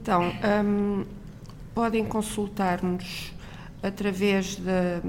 Então, 0.07 0.33
um, 0.65 1.05
podem 1.75 2.05
consultar-nos 2.05 3.33
através 3.83 4.55
da, 4.55 5.01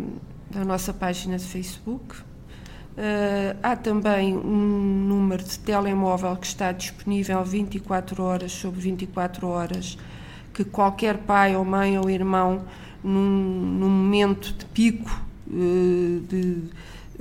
da, 0.50 0.66
nossa 0.66 0.92
página 0.92 1.38
de 1.38 1.46
Facebook. 1.46 2.16
Uh, 2.18 3.56
há 3.62 3.76
também 3.76 4.36
um 4.36 5.06
número 5.08 5.44
de 5.44 5.60
telemóvel 5.60 6.36
que 6.38 6.48
está 6.48 6.72
disponível 6.72 7.44
24 7.44 8.24
horas 8.24 8.52
sobre 8.52 8.82
24 8.82 9.48
horas, 9.48 10.00
que 10.52 10.64
qualquer 10.64 11.20
pai 11.20 11.56
ou 11.56 11.64
mãe 11.64 12.00
ou 12.00 12.10
irmão, 12.10 12.66
num, 13.04 13.22
num 13.22 13.90
momento 13.90 14.52
de 14.52 14.66
pico 14.66 15.24
uh, 15.46 16.20
de, 16.28 16.64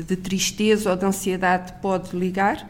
de 0.03 0.17
tristeza 0.17 0.93
ou 0.93 0.97
de 0.97 1.05
ansiedade, 1.05 1.75
pode 1.83 2.17
ligar. 2.17 2.67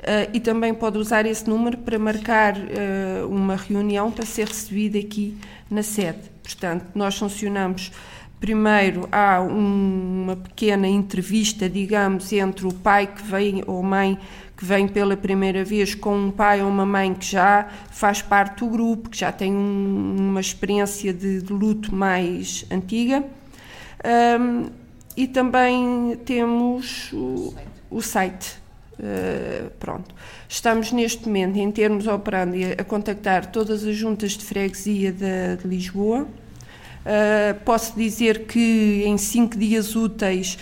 Uh, 0.00 0.30
e 0.32 0.40
também 0.40 0.72
pode 0.72 0.96
usar 0.96 1.26
esse 1.26 1.48
número 1.48 1.76
para 1.76 1.98
marcar 1.98 2.56
uh, 2.56 3.28
uma 3.28 3.54
reunião 3.54 4.10
para 4.10 4.24
ser 4.24 4.48
recebida 4.48 4.98
aqui 4.98 5.36
na 5.70 5.82
sede. 5.82 6.20
Portanto, 6.42 6.86
nós 6.94 7.16
funcionamos. 7.18 7.92
Primeiro, 8.40 9.06
há 9.12 9.42
um, 9.42 10.22
uma 10.22 10.36
pequena 10.36 10.88
entrevista, 10.88 11.68
digamos, 11.68 12.32
entre 12.32 12.66
o 12.66 12.72
pai 12.72 13.06
que 13.08 13.22
vem 13.22 13.62
ou 13.66 13.82
mãe 13.82 14.18
que 14.60 14.66
vem 14.66 14.86
pela 14.86 15.16
primeira 15.16 15.64
vez 15.64 15.94
com 15.94 16.14
um 16.14 16.30
pai 16.30 16.62
ou 16.62 16.68
uma 16.68 16.84
mãe 16.84 17.14
que 17.14 17.24
já 17.24 17.66
faz 17.90 18.20
parte 18.20 18.58
do 18.62 18.70
grupo, 18.70 19.08
que 19.08 19.16
já 19.18 19.32
tem 19.32 19.50
um, 19.50 20.16
uma 20.18 20.40
experiência 20.40 21.14
de, 21.14 21.40
de, 21.40 21.50
luto 21.50 21.94
mais 21.94 22.66
antiga. 22.70 23.24
Um, 24.38 24.66
e 25.16 25.26
também 25.26 26.14
temos 26.26 27.10
o, 27.12 27.54
o 27.90 28.02
site 28.02 28.59
Uh, 29.00 29.70
pronto. 29.80 30.14
Estamos 30.46 30.92
neste 30.92 31.26
momento, 31.26 31.56
em 31.56 31.70
termos 31.70 32.06
operandi, 32.06 32.64
a 32.78 32.84
contactar 32.84 33.46
todas 33.46 33.82
as 33.82 33.96
juntas 33.96 34.32
de 34.32 34.44
freguesia 34.44 35.10
de, 35.10 35.56
de 35.56 35.66
Lisboa. 35.66 36.22
Uh, 36.22 37.58
posso 37.64 37.96
dizer 37.96 38.44
que 38.44 39.02
em 39.06 39.16
cinco 39.16 39.56
dias 39.56 39.96
úteis, 39.96 40.58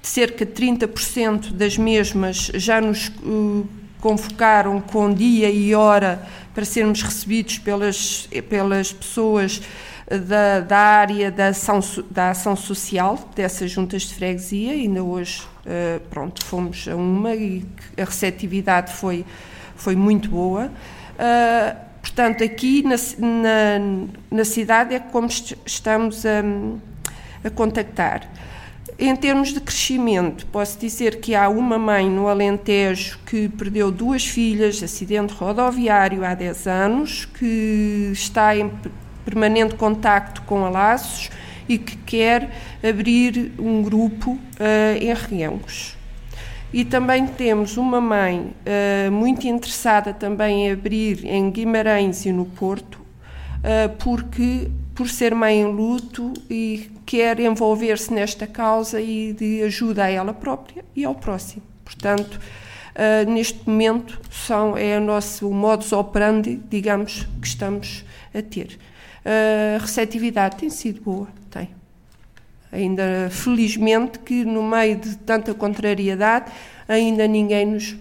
cerca 0.00 0.46
de 0.46 0.52
30% 0.52 1.50
das 1.50 1.76
mesmas 1.76 2.52
já 2.54 2.80
nos 2.80 3.08
uh, 3.08 3.66
convocaram 4.00 4.80
com 4.80 5.12
dia 5.12 5.50
e 5.50 5.74
hora 5.74 6.22
para 6.54 6.64
sermos 6.64 7.02
recebidos 7.02 7.58
pelas, 7.58 8.28
pelas 8.48 8.92
pessoas 8.92 9.60
da, 10.08 10.60
da 10.60 10.78
área 10.78 11.30
da 11.30 11.48
ação, 11.48 11.80
da 12.08 12.30
ação 12.30 12.54
social 12.54 13.18
dessas 13.34 13.70
juntas 13.70 14.02
de 14.02 14.14
freguesia. 14.14 14.72
Ainda 14.72 15.02
hoje, 15.02 15.42
uh, 15.68 16.00
pronto, 16.08 16.44
fomos 16.44 16.88
a 16.88 16.96
uma 16.96 17.34
e 17.34 17.64
a 17.96 18.04
receptividade 18.04 18.92
foi, 18.92 19.24
foi 19.76 19.94
muito 19.94 20.30
boa. 20.30 20.66
Uh, 20.66 21.76
portanto, 22.00 22.42
aqui 22.42 22.82
na, 22.82 22.96
na, 23.18 24.06
na, 24.30 24.44
cidade 24.44 24.94
é 24.94 24.98
como 24.98 25.28
estamos 25.66 26.24
a, 26.24 26.42
a 27.44 27.50
contactar. 27.50 28.28
Em 28.98 29.14
termos 29.14 29.52
de 29.52 29.60
crescimento, 29.60 30.44
posso 30.46 30.76
dizer 30.76 31.20
que 31.20 31.32
há 31.32 31.48
uma 31.48 31.78
mãe 31.78 32.10
no 32.10 32.26
Alentejo 32.26 33.20
que 33.24 33.48
perdeu 33.48 33.92
duas 33.92 34.26
filhas, 34.26 34.82
acidente 34.82 35.32
rodoviário 35.34 36.24
há 36.24 36.34
10 36.34 36.66
anos, 36.66 37.24
que 37.24 38.10
está 38.12 38.56
em 38.56 38.72
permanente 39.24 39.76
contacto 39.76 40.42
com 40.42 40.64
a 40.64 40.70
Laços 40.70 41.30
e 41.68 41.76
que 41.78 41.96
quer 41.98 42.50
abrir 42.82 43.52
um 43.58 43.82
grupo 43.82 44.32
uh, 44.32 44.96
em 45.00 45.12
Reguengos. 45.12 45.96
E 46.72 46.84
também 46.84 47.26
temos 47.26 47.76
uma 47.76 48.00
mãe 48.00 48.52
uh, 48.66 49.10
muito 49.10 49.46
interessada 49.46 50.12
também 50.12 50.66
em 50.66 50.72
abrir 50.72 51.24
em 51.24 51.50
Guimarães 51.50 52.26
e 52.26 52.32
no 52.32 52.44
Porto, 52.44 52.96
uh, 52.96 53.96
porque 53.98 54.70
por 54.94 55.08
ser 55.08 55.34
mãe 55.34 55.60
em 55.60 55.66
luto 55.66 56.32
e 56.50 56.90
quer 57.06 57.38
envolver-se 57.40 58.12
nesta 58.12 58.46
causa 58.46 59.00
e 59.00 59.32
de 59.32 59.62
ajuda 59.62 60.04
a 60.04 60.10
ela 60.10 60.34
própria 60.34 60.84
e 60.94 61.04
ao 61.04 61.14
próximo. 61.14 61.62
Portanto, 61.84 62.34
uh, 62.34 63.30
neste 63.30 63.60
momento 63.66 64.20
são, 64.30 64.76
é 64.76 64.98
o 64.98 65.00
nosso 65.00 65.50
modus 65.50 65.92
operandi, 65.92 66.60
digamos, 66.68 67.26
que 67.40 67.46
estamos 67.46 68.04
a 68.34 68.42
ter 68.42 68.78
a 69.28 69.78
receptividade 69.78 70.56
tem 70.56 70.70
sido 70.70 71.02
boa, 71.02 71.28
tem. 71.48 71.70
Ainda 72.70 73.28
felizmente 73.30 74.18
que 74.18 74.44
no 74.44 74.62
meio 74.62 74.96
de 74.96 75.16
tanta 75.16 75.54
contrariedade 75.54 76.52
ainda 76.86 77.26
ninguém 77.26 77.64
nos 77.66 77.96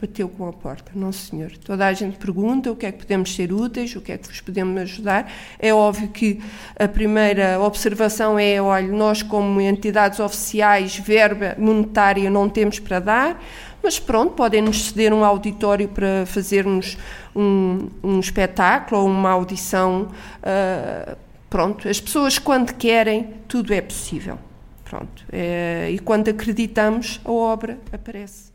bateu 0.00 0.28
com 0.28 0.46
a 0.46 0.52
porta. 0.52 0.92
Não, 0.94 1.12
senhor. 1.12 1.52
Toda 1.58 1.86
a 1.86 1.92
gente 1.92 2.16
pergunta 2.18 2.70
o 2.70 2.76
que 2.76 2.86
é 2.86 2.92
que 2.92 2.98
podemos 2.98 3.34
ser 3.34 3.52
úteis, 3.52 3.94
o 3.96 4.00
que 4.00 4.12
é 4.12 4.18
que 4.18 4.28
vos 4.28 4.40
podemos 4.40 4.80
ajudar. 4.82 5.30
É 5.58 5.72
óbvio 5.72 6.08
que 6.08 6.40
a 6.78 6.86
primeira 6.86 7.60
observação 7.60 8.38
é: 8.38 8.60
olha, 8.60 8.88
nós, 8.88 9.22
como 9.22 9.60
entidades 9.60 10.20
oficiais, 10.20 10.96
verba 10.96 11.54
monetária 11.58 12.28
não 12.28 12.48
temos 12.48 12.78
para 12.78 13.00
dar, 13.00 13.42
mas 13.82 13.98
pronto, 13.98 14.34
podem-nos 14.34 14.86
ceder 14.86 15.12
um 15.12 15.24
auditório 15.24 15.88
para 15.88 16.26
fazermos 16.26 16.98
um, 17.34 17.88
um 18.02 18.20
espetáculo 18.20 19.00
ou 19.00 19.08
uma 19.08 19.30
audição. 19.30 20.08
Uh, 20.42 21.23
pronto, 21.54 21.88
as 21.88 22.00
pessoas, 22.00 22.36
quando 22.36 22.74
querem, 22.74 23.34
tudo 23.46 23.72
é 23.72 23.80
possível. 23.80 24.36
Pronto, 24.82 25.24
é, 25.30 25.88
e 25.88 26.00
quando 26.00 26.28
acreditamos, 26.28 27.20
a 27.24 27.30
obra 27.30 27.78
aparece. 27.92 28.50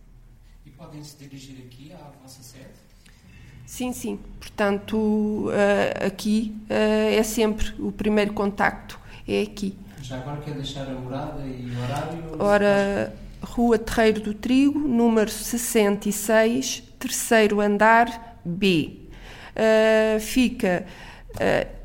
E 0.65 0.69
podem 0.71 1.01
se 1.01 1.15
dirigir 1.15 1.63
aqui 1.65 1.93
à 1.93 2.11
vossa 2.21 2.43
sede? 2.43 2.65
Sim, 3.65 3.93
sim. 3.93 4.19
Portanto, 4.37 4.97
uh, 4.97 6.07
aqui 6.07 6.53
uh, 6.65 7.17
é 7.17 7.23
sempre 7.23 7.73
o 7.79 7.89
primeiro 7.89 8.33
contacto, 8.33 8.99
é 9.25 9.43
aqui. 9.43 9.77
Já 10.01 10.17
agora 10.17 10.41
quer 10.41 10.55
deixar 10.55 10.85
a 10.85 10.93
morada 10.93 11.41
e 11.45 11.71
o 11.71 11.81
horário? 11.81 12.35
Ora, 12.37 13.15
Rua 13.41 13.79
Terreiro 13.79 14.19
do 14.19 14.33
Trigo, 14.33 14.77
número 14.77 15.31
66, 15.31 16.83
terceiro 16.99 17.61
andar 17.61 18.41
B. 18.43 19.07
Uh, 19.55 20.19
fica 20.19 20.85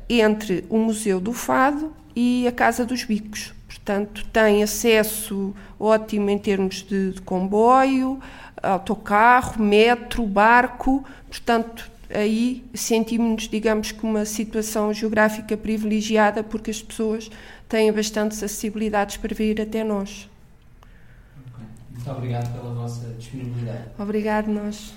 entre 0.09 0.65
o 0.69 0.77
Museu 0.77 1.19
do 1.19 1.33
Fado 1.33 1.93
e 2.15 2.47
a 2.47 2.51
Casa 2.51 2.85
dos 2.85 3.03
Bicos. 3.03 3.53
Portanto, 3.67 4.25
tem 4.31 4.63
acesso 4.63 5.53
ótimo 5.79 6.29
em 6.29 6.37
termos 6.37 6.81
de, 6.81 7.11
de 7.11 7.21
comboio, 7.21 8.19
autocarro, 8.61 9.61
metro, 9.61 10.25
barco. 10.25 11.05
Portanto, 11.29 11.89
aí 12.09 12.63
sentimos-nos, 12.73 13.47
digamos 13.47 13.91
que, 13.91 14.03
uma 14.03 14.25
situação 14.25 14.93
geográfica 14.93 15.55
privilegiada 15.55 16.43
porque 16.43 16.71
as 16.71 16.81
pessoas 16.81 17.29
têm 17.67 17.91
bastantes 17.91 18.41
acessibilidades 18.41 19.17
para 19.17 19.35
vir 19.35 19.61
até 19.61 19.83
nós. 19.83 20.29
Muito 21.91 22.11
obrigado 22.11 22.53
pela 22.53 22.73
vossa 22.73 23.07
disponibilidade. 23.17 23.89
Obrigado, 23.97 24.47
nós. 24.47 24.93